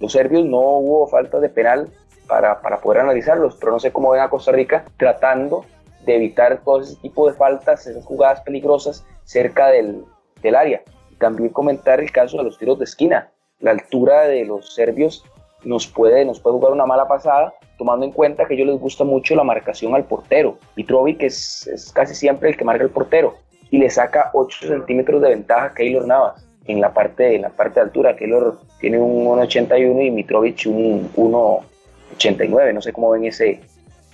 los 0.00 0.12
serbios 0.12 0.44
no 0.46 0.58
hubo 0.58 1.06
falta 1.08 1.38
de 1.40 1.50
penal 1.50 1.88
para, 2.26 2.60
para 2.62 2.78
poder 2.80 3.00
analizarlos, 3.00 3.56
pero 3.56 3.72
no 3.72 3.80
sé 3.80 3.92
cómo 3.92 4.10
ven 4.10 4.22
a 4.22 4.30
Costa 4.30 4.52
Rica 4.52 4.84
tratando 4.96 5.66
de 6.06 6.16
evitar 6.16 6.62
todo 6.64 6.80
ese 6.80 6.96
tipo 6.96 7.28
de 7.28 7.36
faltas, 7.36 7.86
esas 7.86 8.04
jugadas 8.04 8.40
peligrosas 8.40 9.04
cerca 9.24 9.68
del, 9.68 10.04
del 10.42 10.54
área. 10.54 10.82
También 11.18 11.50
comentar 11.50 12.00
el 12.00 12.10
caso 12.10 12.38
de 12.38 12.44
los 12.44 12.56
tiros 12.56 12.78
de 12.78 12.84
esquina. 12.84 13.30
La 13.58 13.72
altura 13.72 14.22
de 14.22 14.46
los 14.46 14.74
serbios 14.74 15.22
nos 15.64 15.86
puede, 15.86 16.24
nos 16.24 16.40
puede 16.40 16.56
jugar 16.56 16.72
una 16.72 16.86
mala 16.86 17.06
pasada, 17.06 17.52
tomando 17.76 18.06
en 18.06 18.12
cuenta 18.12 18.46
que 18.46 18.54
a 18.54 18.56
ellos 18.56 18.68
les 18.68 18.80
gusta 18.80 19.04
mucho 19.04 19.34
la 19.34 19.44
marcación 19.44 19.94
al 19.94 20.04
portero. 20.04 20.56
Mitrovic 20.76 21.22
es, 21.22 21.66
es 21.66 21.92
casi 21.92 22.14
siempre 22.14 22.48
el 22.48 22.56
que 22.56 22.64
marca 22.64 22.84
el 22.84 22.90
portero 22.90 23.34
y 23.70 23.78
le 23.78 23.90
saca 23.90 24.30
8 24.34 24.66
centímetros 24.66 25.22
de 25.22 25.30
ventaja 25.30 25.66
a 25.66 25.74
Keylor 25.74 26.06
Navas 26.06 26.46
en 26.66 26.80
la 26.80 26.92
parte, 26.92 27.34
en 27.34 27.42
la 27.42 27.50
parte 27.50 27.80
de 27.80 27.86
altura. 27.86 28.16
Keylor 28.16 28.58
tiene 28.80 28.98
un 28.98 29.26
1,81 29.26 30.06
y 30.06 30.10
Mitrovic 30.10 30.66
un 30.66 31.12
1,89. 31.12 32.74
No 32.74 32.82
sé 32.82 32.92
cómo 32.92 33.10
ven 33.10 33.24
ese, 33.24 33.60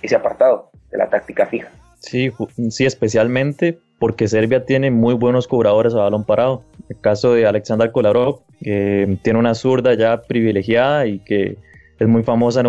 ese 0.01 0.15
apartado 0.15 0.69
de 0.91 0.97
la 0.97 1.09
táctica 1.09 1.45
fija. 1.45 1.69
Sí, 1.99 2.31
sí, 2.69 2.85
especialmente 2.85 3.79
porque 3.99 4.27
Serbia 4.27 4.65
tiene 4.65 4.91
muy 4.91 5.15
buenos 5.15 5.47
cobradores 5.47 5.93
a 5.95 5.97
balón 5.97 6.23
parado. 6.23 6.63
El 6.89 6.99
caso 6.99 7.33
de 7.33 7.47
Alexander 7.47 7.91
Kolarov, 7.91 8.41
que 8.61 9.17
tiene 9.23 9.39
una 9.39 9.55
zurda 9.55 9.95
ya 9.95 10.21
privilegiada 10.21 11.07
y 11.07 11.19
que 11.19 11.57
es 11.99 12.07
muy 12.07 12.23
famosa 12.23 12.61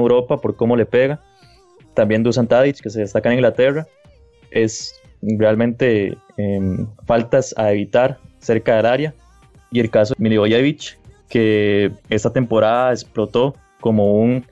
realmente 5.23 6.17
eh, 6.37 6.87
faltas 7.07 7.55
a 7.57 7.73
evitar 7.73 8.19
cerca 8.41 8.77
del 8.77 8.87
área. 8.87 9.15
Y 9.71 9.81
el 9.81 9.91
caso 9.91 10.15
de 10.17 10.23
Milivojevic, 10.23 10.99
que 11.29 11.93
esta 12.09 12.33
temporada 12.33 12.93
explotó 12.93 13.55
como 13.81 14.15
un 14.15 14.45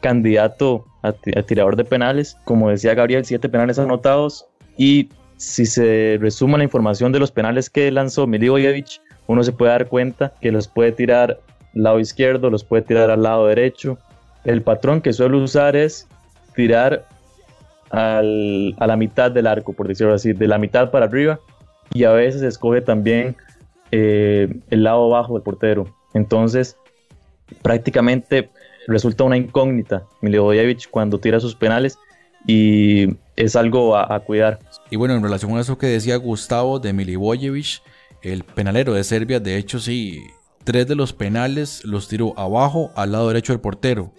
candidato 0.00 0.84
a, 1.02 1.08
a, 1.08 1.42
tirador 1.42 1.76
de 1.76 1.84
penales. 1.84 2.36
Como 2.44 2.70
decía 2.70 2.94
Gabriel, 2.94 3.24
siete 3.24 3.48
penales 3.48 3.78
anotados. 3.78 4.46
Y 4.76 5.08
si 5.36 5.66
se 5.66 6.18
resuma 6.20 6.58
la 6.58 6.64
información 6.64 7.12
de 7.12 7.20
los 7.20 7.30
penales 7.30 7.70
que 7.70 7.90
lanzó 7.90 8.26
Milivojevic, 8.26 9.00
uno 9.26 9.42
se 9.42 9.52
puede 9.52 9.72
dar 9.72 9.88
cuenta 9.88 10.32
que 10.40 10.52
los 10.52 10.68
puede 10.68 10.92
tirar 10.92 11.40
lado 11.74 12.00
izquierdo, 12.00 12.50
los 12.50 12.64
puede 12.64 12.82
tirar 12.82 13.10
al 13.10 13.22
lado 13.22 13.46
derecho. 13.46 13.98
El 14.44 14.62
patrón 14.62 15.00
que 15.00 15.12
suele 15.12 15.36
usar 15.36 15.76
es 15.76 16.06
tirar 16.54 17.06
a 17.94 18.86
la 18.86 18.96
mitad 18.96 19.30
del 19.30 19.46
arco, 19.46 19.72
por 19.72 19.88
decirlo 19.88 20.14
así, 20.14 20.32
de 20.32 20.48
la 20.48 20.58
mitad 20.58 20.90
para 20.90 21.06
arriba, 21.06 21.40
y 21.92 22.04
a 22.04 22.12
veces 22.12 22.42
escoge 22.42 22.80
también 22.80 23.36
eh, 23.90 24.52
el 24.70 24.82
lado 24.82 25.08
bajo 25.08 25.34
del 25.34 25.42
portero. 25.42 25.86
Entonces, 26.14 26.76
prácticamente 27.62 28.50
resulta 28.86 29.24
una 29.24 29.36
incógnita 29.36 30.04
Milivojevic 30.20 30.90
cuando 30.90 31.18
tira 31.18 31.40
sus 31.40 31.54
penales 31.54 31.98
y 32.46 33.16
es 33.36 33.56
algo 33.56 33.96
a, 33.96 34.18
cuidar. 34.20 34.58
Y 34.90 34.96
bueno, 34.96 35.14
en 35.14 35.22
relación 35.22 35.56
a 35.56 35.60
eso 35.60 35.78
que 35.78 35.86
decía 35.86 36.16
Gustavo 36.16 36.78
de 36.78 36.92
Milivojevic, 36.92 37.82
el 38.22 38.44
penalero 38.44 38.94
de 38.94 39.04
Serbia, 39.04 39.40
de 39.40 39.56
hecho 39.56 39.78
sí, 39.78 40.24
tres 40.64 40.86
de 40.86 40.94
los 40.94 41.12
penales 41.12 41.84
los 41.84 42.08
tiró 42.08 42.38
abajo 42.38 42.90
al 42.96 43.12
lado 43.12 43.28
derecho 43.28 43.52
del 43.52 43.60
portero. 43.60 44.12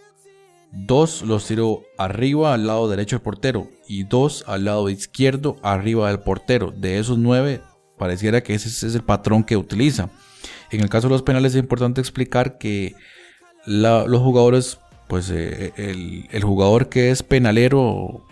Dos 0.75 1.21
los 1.21 1.47
tiró 1.47 1.83
arriba 1.97 2.53
al 2.53 2.67
lado 2.67 2.89
derecho 2.89 3.15
del 3.15 3.23
portero 3.23 3.69
y 3.88 4.03
dos 4.03 4.43
al 4.45 4.65
lado 4.65 4.89
izquierdo 4.89 5.55
arriba 5.63 6.09
del 6.09 6.19
portero. 6.19 6.71
De 6.71 6.99
esos 6.99 7.17
nueve, 7.17 7.61
pareciera 7.97 8.41
que 8.41 8.53
ese 8.53 8.67
es 8.67 8.93
el 8.93 9.03
patrón 9.03 9.45
que 9.45 9.55
utiliza. 9.55 10.09
En 10.71 10.81
el 10.81 10.89
caso 10.89 11.07
de 11.07 11.13
los 11.13 11.23
penales 11.23 11.55
es 11.55 11.61
importante 11.61 12.01
explicar 12.01 12.57
que 12.57 12.93
los 13.65 14.21
jugadores, 14.21 14.79
pues 15.07 15.29
eh, 15.29 15.71
el, 15.77 16.43
jugador 16.43 16.89
que 16.89 17.09
es 17.09 17.23
penalero 17.23 18.25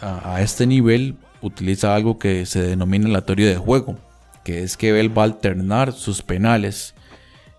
a, 0.00 0.42
este 0.42 0.66
nivel 0.66 1.16
utiliza 1.40 1.94
algo 1.94 2.18
que 2.18 2.44
se 2.44 2.60
denomina 2.60 3.08
la 3.08 3.24
teoría 3.24 3.48
de 3.48 3.56
juego, 3.56 3.96
que 4.44 4.62
es 4.62 4.76
que 4.76 4.98
él 5.00 5.16
va 5.16 5.22
a 5.22 5.26
alternar 5.26 5.92
sus 5.92 6.20
penales 6.20 6.94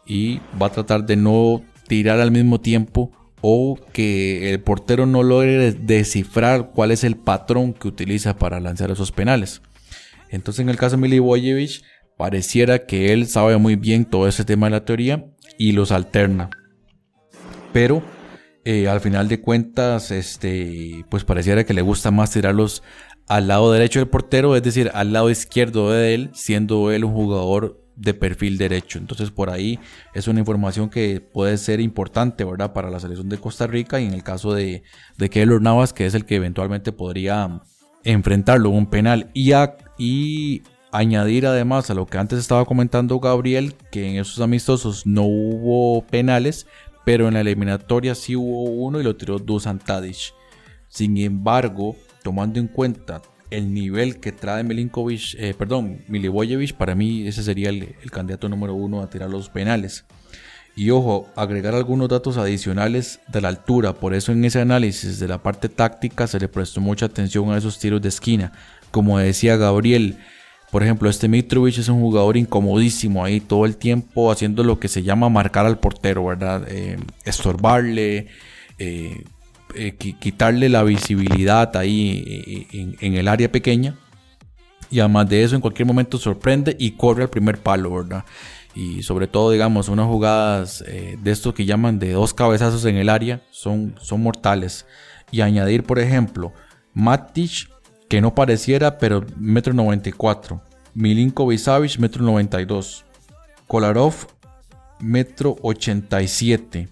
y 0.05 0.39
va 0.62 0.67
a 0.67 0.71
tratar 0.71 1.05
de 1.05 1.15
no 1.15 1.63
tirar 1.88 2.19
al 2.19 2.31
mismo 2.31 2.62
tiempo 2.62 3.12
o 3.41 3.77
que 3.91 4.51
el 4.51 4.62
portero 4.62 5.06
no 5.06 5.23
logre 5.23 5.71
descifrar 5.71 6.71
cuál 6.73 6.91
es 6.91 7.04
el 7.04 7.17
patrón 7.17 7.73
que 7.73 7.88
utiliza 7.88 8.38
para 8.38 8.60
lanzar 8.60 8.91
esos 8.91 9.12
penales. 9.12 9.62
Entonces 10.30 10.62
en 10.62 10.69
el 10.69 10.77
caso 10.77 10.95
de 10.95 11.01
Milivojevic 11.01 11.84
pareciera 12.17 12.86
que 12.86 13.13
él 13.13 13.27
sabe 13.27 13.58
muy 13.58 13.75
bien 13.75 14.06
todo 14.06 14.27
ese 14.27 14.45
tema 14.45 14.67
de 14.67 14.71
la 14.71 14.86
teoría 14.86 15.25
y 15.58 15.71
los 15.71 15.91
alterna. 15.91 16.49
Pero 17.73 18.04
eh, 18.63 18.88
al 18.88 19.01
final 19.01 19.27
de 19.27 19.41
cuentas, 19.41 20.12
este, 20.12 21.04
pues 21.10 21.23
pareciera 21.23 21.63
que 21.63 21.73
le 21.73 21.82
gusta 21.82 22.12
más 22.12 22.32
tirarlos 22.32 22.84
al 23.27 23.47
lado 23.47 23.71
derecho 23.71 23.99
del 23.99 24.10
portero, 24.10 24.56
es 24.56 24.62
decir, 24.63 24.91
al 24.93 25.13
lado 25.13 25.30
izquierdo 25.30 25.91
de 25.91 26.13
él, 26.13 26.30
siendo 26.34 26.91
él 26.91 27.06
un 27.06 27.13
jugador 27.13 27.80
de 28.01 28.13
perfil 28.13 28.57
derecho. 28.57 28.97
Entonces 28.97 29.31
por 29.31 29.49
ahí 29.49 29.79
es 30.13 30.27
una 30.27 30.39
información 30.39 30.89
que 30.89 31.21
puede 31.21 31.57
ser 31.57 31.79
importante, 31.79 32.43
¿verdad? 32.43 32.73
Para 32.73 32.89
la 32.89 32.99
selección 32.99 33.29
de 33.29 33.37
Costa 33.37 33.67
Rica 33.67 33.99
y 34.01 34.05
en 34.05 34.13
el 34.13 34.23
caso 34.23 34.53
de, 34.53 34.83
de 35.17 35.29
Keylor 35.29 35.61
Navas, 35.61 35.93
que 35.93 36.05
es 36.05 36.15
el 36.15 36.25
que 36.25 36.35
eventualmente 36.35 36.91
podría 36.91 37.61
enfrentarlo 38.03 38.71
un 38.71 38.87
penal. 38.87 39.29
Y, 39.33 39.53
y 39.97 40.63
añadir 40.91 41.45
además 41.45 41.89
a 41.91 41.93
lo 41.93 42.07
que 42.07 42.17
antes 42.17 42.39
estaba 42.39 42.65
comentando 42.65 43.19
Gabriel, 43.19 43.75
que 43.91 44.09
en 44.09 44.15
esos 44.19 44.41
amistosos 44.41 45.05
no 45.05 45.23
hubo 45.23 46.03
penales, 46.07 46.65
pero 47.05 47.27
en 47.27 47.35
la 47.35 47.41
eliminatoria 47.41 48.15
sí 48.15 48.35
hubo 48.35 48.63
uno 48.63 48.99
y 48.99 49.03
lo 49.03 49.15
tiró 49.15 49.37
Dusan 49.37 49.79
Tadic. 49.79 50.33
Sin 50.87 51.17
embargo, 51.17 51.95
tomando 52.23 52.59
en 52.59 52.67
cuenta 52.67 53.21
el 53.51 53.73
nivel 53.73 54.19
que 54.19 54.31
trae 54.31 54.63
Milinkovic, 54.63 55.35
eh, 55.37 55.53
perdón, 55.55 56.01
Milivojevic, 56.07 56.73
para 56.73 56.95
mí 56.95 57.27
ese 57.27 57.43
sería 57.43 57.69
el, 57.69 57.95
candidato 58.09 58.49
número 58.49 58.73
uno 58.73 59.01
a 59.01 59.09
tirar 59.09 59.29
los 59.29 59.49
penales. 59.49 60.05
Y 60.75 60.89
ojo, 60.89 61.29
agregar 61.35 61.75
algunos 61.75 62.07
datos 62.07 62.37
adicionales 62.37 63.19
de 63.27 63.41
la 63.41 63.49
altura, 63.49 63.93
por 63.93 64.13
eso 64.13 64.31
en 64.31 64.45
ese 64.45 64.61
análisis 64.61 65.19
de 65.19 65.27
la 65.27 65.43
parte 65.43 65.67
táctica 65.67 66.27
se 66.27 66.39
le 66.39 66.47
prestó 66.47 66.79
mucha 66.79 67.07
atención 67.07 67.51
a 67.51 67.57
esos 67.57 67.77
tiros 67.77 68.01
de 68.01 68.07
esquina. 68.07 68.53
Como 68.89 69.19
decía 69.19 69.57
Gabriel, 69.57 70.17
por 70.71 70.81
ejemplo, 70.83 71.09
este 71.09 71.27
Mitrovic 71.27 71.77
es 71.77 71.89
un 71.89 71.99
jugador 71.99 72.37
incomodísimo 72.37 73.25
ahí 73.25 73.41
todo 73.41 73.65
el 73.65 73.75
tiempo 73.75 74.31
haciendo 74.31 74.63
lo 74.63 74.79
que 74.79 74.87
se 74.87 75.03
llama 75.03 75.27
marcar 75.27 75.65
al 75.65 75.79
portero, 75.79 76.23
¿verdad? 76.25 76.65
Eh, 76.69 76.97
estorbarle, 77.25 78.27
eh, 78.79 79.25
eh, 79.75 79.95
quitarle 79.95 80.69
la 80.69 80.84
visibilidad 80.84 81.75
ahí 81.77 82.67
en, 82.99 83.15
el 83.15 83.27
área 83.27 83.51
pequeña. 83.51 83.95
Y 84.89 84.99
además 84.99 85.29
de 85.29 85.43
eso, 85.43 85.55
en 85.55 85.62
cualquier 85.62 85.86
momento 85.88 86.17
sorprende 86.17 86.75
y 86.77 86.91
corre 86.91 87.23
al 87.23 87.29
primer 87.29 87.57
palo, 87.57 87.93
¿verdad? 87.93 88.25
Y 88.75 89.03
sobre 89.03 89.27
todo, 89.27 89.51
digamos, 89.51 89.88
unas 89.89 90.07
jugadas 90.07 90.84
de 90.86 91.31
esto 91.31 91.53
que 91.53 91.65
llaman 91.65 91.99
de 91.99 92.12
dos 92.12 92.34
cabezazos 92.34 92.84
en 92.86 92.97
el 92.97 93.10
área 93.10 93.41
son, 93.51 93.95
son 94.01 94.21
mortales. 94.21 94.86
Y 95.31 95.41
añadir, 95.41 95.84
por 95.84 95.99
ejemplo, 95.99 96.51
Matic 96.93 97.69
que 98.12 98.19
no 98.19 98.36
pareciera, 98.36 98.97
pero 98.97 99.25
metro 99.38 99.73
94. 99.73 100.62
Milinko 100.93 101.57
Savic, 101.57 101.97
metro 101.97 102.25
92. 102.25 103.05
Kolarov, 103.67 104.27
metro 104.99 105.55
87. 105.62 106.89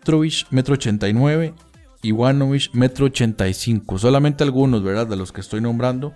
Mitrovic, 0.00 0.46
metro 0.50 0.74
89. 0.74 1.54
Ivanovic, 2.02 2.72
metro 2.72 3.06
85. 3.06 3.98
Solamente 3.98 4.42
algunos, 4.42 4.82
¿verdad? 4.82 5.06
De 5.06 5.16
los 5.16 5.30
que 5.32 5.42
estoy 5.42 5.60
nombrando. 5.60 6.14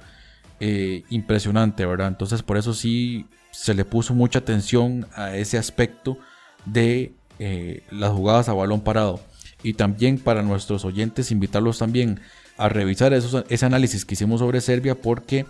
Eh, 0.60 1.02
impresionante, 1.10 1.84
¿verdad? 1.84 2.08
Entonces 2.08 2.42
por 2.42 2.56
eso 2.56 2.72
sí 2.72 3.26
se 3.50 3.74
le 3.74 3.84
puso 3.84 4.14
mucha 4.14 4.38
atención 4.38 5.06
a 5.14 5.36
ese 5.36 5.58
aspecto 5.58 6.16
de 6.64 7.12
eh, 7.38 7.82
las 7.90 8.12
jugadas 8.12 8.48
a 8.48 8.54
balón 8.54 8.80
parado. 8.80 9.20
Y 9.62 9.74
también 9.74 10.18
para 10.18 10.42
nuestros 10.42 10.84
oyentes 10.84 11.30
invitarlos 11.30 11.78
también 11.78 12.20
a 12.56 12.68
revisar 12.68 13.12
ese 13.12 13.66
análisis 13.66 14.04
que 14.04 14.14
hicimos 14.14 14.40
sobre 14.40 14.60
Serbia 14.60 14.94
porque 14.94 15.44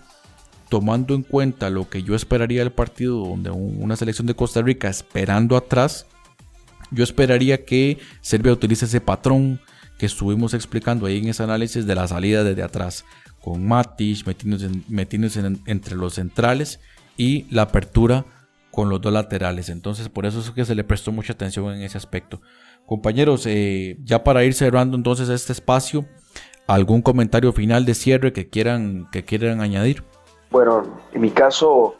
tomando 0.68 1.14
en 1.14 1.22
cuenta 1.22 1.70
lo 1.70 1.88
que 1.88 2.02
yo 2.02 2.14
esperaría 2.14 2.60
del 2.60 2.72
partido 2.72 3.18
donde 3.18 3.50
una 3.50 3.96
selección 3.96 4.26
de 4.26 4.34
Costa 4.34 4.62
Rica 4.62 4.88
esperando 4.88 5.56
atrás, 5.56 6.06
yo 6.90 7.04
esperaría 7.04 7.64
que 7.64 7.98
Serbia 8.20 8.52
utilice 8.52 8.84
ese 8.84 9.00
patrón 9.00 9.60
que 9.98 10.06
estuvimos 10.06 10.54
explicando 10.54 11.06
ahí 11.06 11.18
en 11.18 11.28
ese 11.28 11.42
análisis 11.42 11.86
de 11.86 11.94
la 11.94 12.08
salida 12.08 12.44
desde 12.44 12.62
atrás, 12.62 13.04
con 13.40 13.66
Matic 13.66 14.26
metiéndose, 14.88 15.40
entre 15.66 15.96
los 15.96 16.14
centrales 16.14 16.80
y 17.16 17.46
la 17.50 17.62
apertura 17.62 18.26
con 18.70 18.88
los 18.88 19.00
dos 19.00 19.12
laterales. 19.12 19.68
Entonces 19.68 20.08
por 20.08 20.26
eso 20.26 20.40
es 20.40 20.50
que 20.50 20.64
se 20.64 20.74
le 20.74 20.84
prestó 20.84 21.12
mucha 21.12 21.32
atención 21.32 21.72
en 21.74 21.82
ese 21.82 21.98
aspecto. 21.98 22.40
Compañeros, 22.86 23.46
eh, 23.46 23.96
ya 24.04 24.24
para 24.24 24.44
ir 24.44 24.54
cerrando 24.54 24.96
entonces 24.96 25.28
este 25.28 25.52
espacio, 25.52 26.06
¿Algún 26.66 27.02
comentario 27.02 27.52
final 27.52 27.84
de 27.84 27.94
cierre 27.94 28.32
que 28.32 28.48
quieran, 28.48 29.08
que 29.12 29.22
quieran 29.24 29.60
añadir? 29.60 30.02
Bueno, 30.50 30.82
en 31.12 31.20
mi 31.20 31.30
caso, 31.30 31.96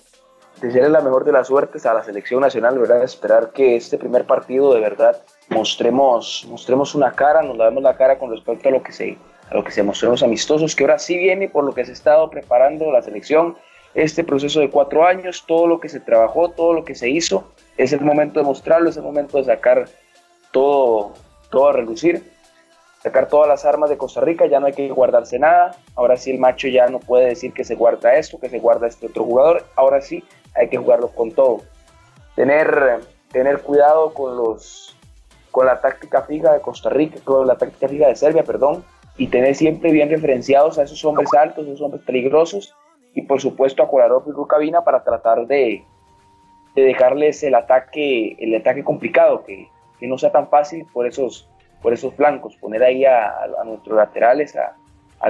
desearle 0.60 0.90
la 0.90 1.00
mejor 1.00 1.24
de 1.24 1.32
las 1.32 1.48
suertes 1.48 1.86
a 1.86 1.94
la 1.94 2.02
selección 2.02 2.40
nacional, 2.40 2.78
¿verdad? 2.78 3.02
Esperar 3.02 3.50
que 3.50 3.76
este 3.76 3.98
primer 3.98 4.24
partido 4.24 4.72
de 4.74 4.80
verdad 4.80 5.20
mostremos, 5.48 6.46
mostremos 6.48 6.94
una 6.94 7.12
cara, 7.12 7.42
nos 7.42 7.56
la 7.56 7.70
la 7.70 7.96
cara 7.96 8.18
con 8.18 8.30
respecto 8.30 8.68
a 8.68 8.72
lo 8.72 8.82
que 8.82 8.92
se, 8.92 9.18
a 9.50 9.54
lo 9.54 9.64
que 9.64 9.72
se 9.72 9.82
mostró 9.82 10.10
los 10.10 10.22
amistosos, 10.22 10.74
que 10.74 10.84
ahora 10.84 10.98
sí 10.98 11.16
viene 11.16 11.48
por 11.48 11.64
lo 11.64 11.72
que 11.72 11.84
se 11.84 11.90
ha 11.90 11.94
estado 11.94 12.30
preparando 12.30 12.90
la 12.90 13.02
selección, 13.02 13.56
este 13.94 14.24
proceso 14.24 14.60
de 14.60 14.70
cuatro 14.70 15.06
años, 15.06 15.44
todo 15.46 15.66
lo 15.66 15.80
que 15.80 15.88
se 15.88 16.00
trabajó, 16.00 16.50
todo 16.50 16.72
lo 16.72 16.84
que 16.84 16.94
se 16.94 17.08
hizo, 17.08 17.52
es 17.76 17.92
el 17.92 18.00
momento 18.00 18.40
de 18.40 18.46
mostrarlo, 18.46 18.90
es 18.90 18.96
el 18.96 19.02
momento 19.02 19.38
de 19.38 19.44
sacar 19.44 19.88
todo, 20.50 21.12
todo 21.50 21.68
a 21.68 21.72
relucir 21.72 22.34
sacar 23.04 23.28
todas 23.28 23.46
las 23.46 23.66
armas 23.66 23.90
de 23.90 23.98
Costa 23.98 24.22
Rica, 24.22 24.46
ya 24.46 24.60
no 24.60 24.66
hay 24.66 24.72
que 24.72 24.88
guardarse 24.88 25.38
nada. 25.38 25.76
Ahora 25.94 26.16
sí 26.16 26.30
el 26.30 26.38
macho 26.38 26.68
ya 26.68 26.88
no 26.88 27.00
puede 27.00 27.26
decir 27.26 27.52
que 27.52 27.62
se 27.62 27.74
guarda 27.74 28.14
esto, 28.14 28.40
que 28.40 28.48
se 28.48 28.58
guarda 28.58 28.86
este 28.86 29.08
otro 29.08 29.24
jugador. 29.24 29.66
Ahora 29.76 30.00
sí 30.00 30.24
hay 30.54 30.68
que 30.68 30.76
jugarlo 30.76 31.08
con 31.08 31.32
todo. 31.32 31.62
Tener, 32.34 33.00
tener 33.30 33.60
cuidado 33.60 34.12
con 34.14 34.36
los 34.36 34.96
con 35.50 35.66
la 35.66 35.80
táctica 35.80 36.22
fija 36.22 36.52
de 36.52 36.60
Costa 36.60 36.90
Rica, 36.90 37.20
con 37.22 37.46
la 37.46 37.56
táctica 37.56 37.86
fija 37.86 38.08
de 38.08 38.16
Serbia, 38.16 38.42
perdón, 38.42 38.84
y 39.16 39.28
tener 39.28 39.54
siempre 39.54 39.92
bien 39.92 40.10
referenciados 40.10 40.78
a 40.78 40.82
esos 40.82 41.04
hombres 41.04 41.28
altos, 41.32 41.64
esos 41.68 41.80
hombres 41.80 42.02
peligrosos, 42.02 42.74
y 43.14 43.22
por 43.22 43.40
supuesto 43.40 43.80
a 43.84 43.88
Kolarov 43.88 44.24
y 44.26 44.32
Rukavina 44.32 44.82
para 44.82 45.04
tratar 45.04 45.46
de, 45.46 45.84
de 46.74 46.82
dejarles 46.82 47.44
el 47.44 47.54
ataque, 47.54 48.36
el 48.40 48.52
ataque 48.56 48.82
complicado, 48.82 49.44
que, 49.44 49.68
que 50.00 50.08
no 50.08 50.18
sea 50.18 50.32
tan 50.32 50.48
fácil 50.48 50.86
por 50.92 51.06
esos 51.06 51.48
por 51.84 51.92
esos 51.92 52.14
flancos, 52.14 52.56
poner 52.56 52.82
ahí 52.82 53.04
a, 53.04 53.46
nuestros 53.66 53.94
laterales, 53.94 54.56
a, 54.56 54.74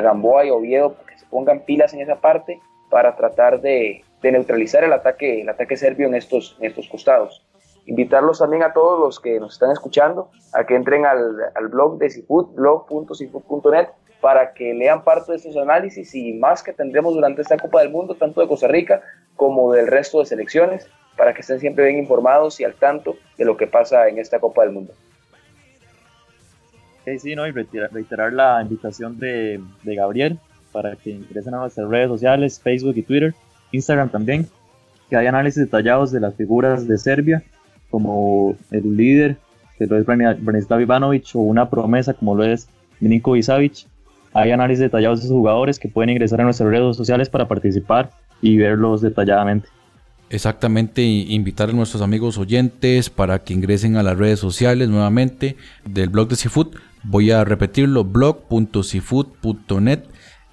Gamboa 0.00 0.44
y 0.44 0.50
Oviedo, 0.50 0.96
que 1.04 1.18
se 1.18 1.26
pongan 1.26 1.60
pilas 1.60 1.92
en 1.94 2.00
esa 2.00 2.16
parte 2.16 2.60
para 2.90 3.16
tratar 3.16 3.60
de, 3.60 4.04
neutralizar 4.32 4.84
el 4.84 4.92
ataque, 4.92 5.42
el 5.42 5.48
ataque 5.48 5.76
serbio 5.76 6.06
en 6.06 6.14
estos, 6.14 6.56
en 6.60 6.66
estos 6.66 6.88
costados. 6.88 7.44
Invitarlos 7.86 8.38
también 8.38 8.62
a 8.62 8.72
todos 8.72 8.98
los 8.98 9.20
que 9.20 9.38
nos 9.38 9.54
están 9.54 9.70
escuchando 9.70 10.30
a 10.54 10.64
que 10.64 10.74
entren 10.74 11.04
al, 11.04 11.68
blog 11.70 11.98
de 11.98 12.08
Seafood, 12.08 12.54
blog.seafood.net, 12.54 13.88
para 14.20 14.54
que 14.54 14.72
lean 14.72 15.04
parte 15.04 15.32
de 15.32 15.36
estos 15.36 15.56
análisis 15.56 16.14
y 16.14 16.32
más 16.32 16.62
que 16.62 16.72
tendremos 16.72 17.14
durante 17.14 17.42
esta 17.42 17.58
Copa 17.58 17.80
del 17.80 17.90
Mundo, 17.90 18.14
tanto 18.14 18.40
de 18.40 18.48
Costa 18.48 18.68
Rica 18.68 19.02
como 19.36 19.72
del 19.72 19.86
resto 19.86 20.20
de 20.20 20.26
selecciones, 20.26 20.88
para 21.16 21.34
que 21.34 21.42
estén 21.42 21.60
siempre 21.60 21.84
bien 21.84 21.98
informados 21.98 22.58
y 22.58 22.64
al 22.64 22.74
tanto 22.74 23.16
de 23.36 23.44
lo 23.44 23.56
que 23.56 23.66
pasa 23.66 24.08
en 24.08 24.18
esta 24.18 24.40
Copa 24.40 24.62
del 24.62 24.72
Mundo. 24.72 24.94
sí, 27.18 27.36
no, 27.36 27.46
y 27.46 27.50
reiterar, 27.50 28.32
la 28.32 28.62
invitación 28.62 29.18
de, 29.18 29.60
de, 29.82 29.94
Gabriel 29.94 30.38
para 30.72 30.96
que 30.96 31.10
ingresen 31.10 31.54
a 31.54 31.58
nuestras 31.58 31.88
redes 31.88 32.08
sociales, 32.08 32.60
Facebook 32.60 32.96
y 32.96 33.02
Twitter, 33.02 33.34
Instagram 33.74 34.10
también, 34.10 34.46
que 35.08 35.16
hay 35.16 35.26
análisis 35.26 35.60
detallados 35.62 36.12
de 36.12 36.20
las 36.20 36.34
figuras 36.34 36.88
de 36.88 36.98
Serbia, 36.98 37.42
como 37.90 38.56
el 38.70 38.96
líder, 38.96 39.36
que 39.78 39.86
lo 39.86 39.98
es 39.98 40.06
Branislav 40.06 40.80
Ivanovic, 40.80 41.34
o 41.34 41.40
una 41.40 41.68
promesa 41.68 42.14
como 42.14 42.34
lo 42.34 42.44
es 42.44 42.68
Milinko 43.00 43.36
Isavic. 43.36 43.86
Hay 44.32 44.50
análisis 44.50 44.80
detallados 44.80 45.20
de 45.20 45.26
esos 45.26 45.36
jugadores 45.36 45.78
que 45.78 45.88
pueden 45.88 46.10
ingresar 46.10 46.40
a 46.40 46.44
nuestras 46.44 46.68
redes 46.68 46.96
sociales 46.96 47.28
para 47.28 47.46
participar 47.46 48.10
y 48.42 48.56
verlos 48.56 49.00
detalladamente. 49.00 49.68
Exactamente, 50.30 51.02
invitar 51.02 51.70
a 51.70 51.72
nuestros 51.72 52.02
amigos 52.02 52.38
oyentes 52.38 53.10
para 53.10 53.38
que 53.40 53.54
ingresen 53.54 53.96
a 53.96 54.02
las 54.02 54.18
redes 54.18 54.40
sociales 54.40 54.88
nuevamente 54.88 55.56
del 55.84 56.08
blog 56.08 56.28
de 56.28 56.36
Seafood. 56.36 56.74
Voy 57.04 57.30
a 57.30 57.44
repetirlo, 57.44 58.02
blog.seafood.net. 58.04 60.00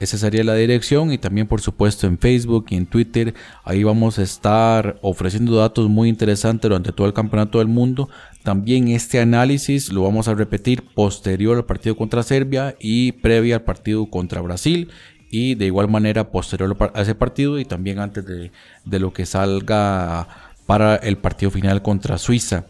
Esa 0.01 0.17
sería 0.17 0.43
la 0.43 0.55
dirección 0.55 1.13
y 1.13 1.19
también 1.19 1.45
por 1.45 1.61
supuesto 1.61 2.07
en 2.07 2.17
Facebook 2.17 2.65
y 2.69 2.75
en 2.75 2.87
Twitter. 2.87 3.35
Ahí 3.63 3.83
vamos 3.83 4.17
a 4.17 4.23
estar 4.23 4.97
ofreciendo 5.03 5.55
datos 5.55 5.89
muy 5.89 6.09
interesantes 6.09 6.67
durante 6.67 6.91
todo 6.91 7.05
el 7.05 7.13
campeonato 7.13 7.59
del 7.59 7.67
mundo. 7.67 8.09
También 8.41 8.87
este 8.87 9.19
análisis 9.19 9.93
lo 9.93 10.01
vamos 10.01 10.27
a 10.27 10.33
repetir 10.33 10.81
posterior 10.95 11.55
al 11.55 11.65
partido 11.65 11.95
contra 11.95 12.23
Serbia 12.23 12.75
y 12.79 13.11
previa 13.11 13.57
al 13.57 13.61
partido 13.61 14.09
contra 14.09 14.41
Brasil 14.41 14.89
y 15.29 15.53
de 15.53 15.67
igual 15.67 15.87
manera 15.87 16.31
posterior 16.31 16.75
a 16.95 17.01
ese 17.03 17.13
partido 17.13 17.59
y 17.59 17.65
también 17.65 17.99
antes 17.99 18.25
de, 18.25 18.99
lo 18.99 19.13
que 19.13 19.27
salga 19.27 20.27
para 20.65 20.95
el 20.95 21.19
partido 21.19 21.51
final 21.51 21.83
contra 21.83 22.17
Suiza. 22.17 22.65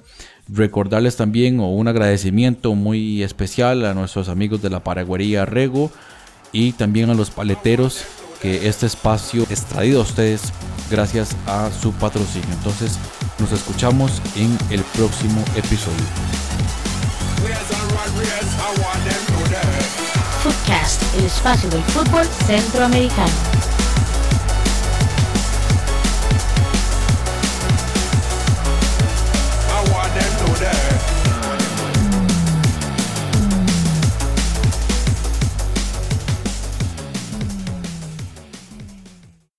Recordarles 0.50 1.16
también 1.16 1.62
un 1.62 1.88
agradecimiento 1.88 2.76
muy 2.76 3.24
especial 3.24 3.86
a 3.86 3.94
nuestros 3.94 4.28
amigos 4.28 4.62
de 4.62 4.70
la 4.70 4.84
Paraguería 4.84 5.46
Rego 5.46 5.94
y 6.52 6.74
también 6.74 7.10
a 7.10 7.14
los 7.14 7.30
paleteros 7.30 8.04
que 8.42 8.68
este 8.68 8.86
espacio 8.86 9.46
es 9.50 9.66
traído 9.66 10.00
a 10.00 10.04
ustedes 10.04 10.42
gracias 10.90 11.36
a 11.48 11.70
su 11.72 11.94
patrocinio. 11.94 12.50
Entonces 12.54 12.98
nos 13.40 13.52
escuchamos 13.52 14.22
en 14.36 14.58
el 14.70 14.82
próximo 14.96 15.44
episodio. 15.56 16.06
Footcast, 20.44 21.02
el 21.18 21.26
espacio 21.26 21.70
del 21.70 21.84
fútbol 21.84 22.26
centroamericano. 22.48 23.61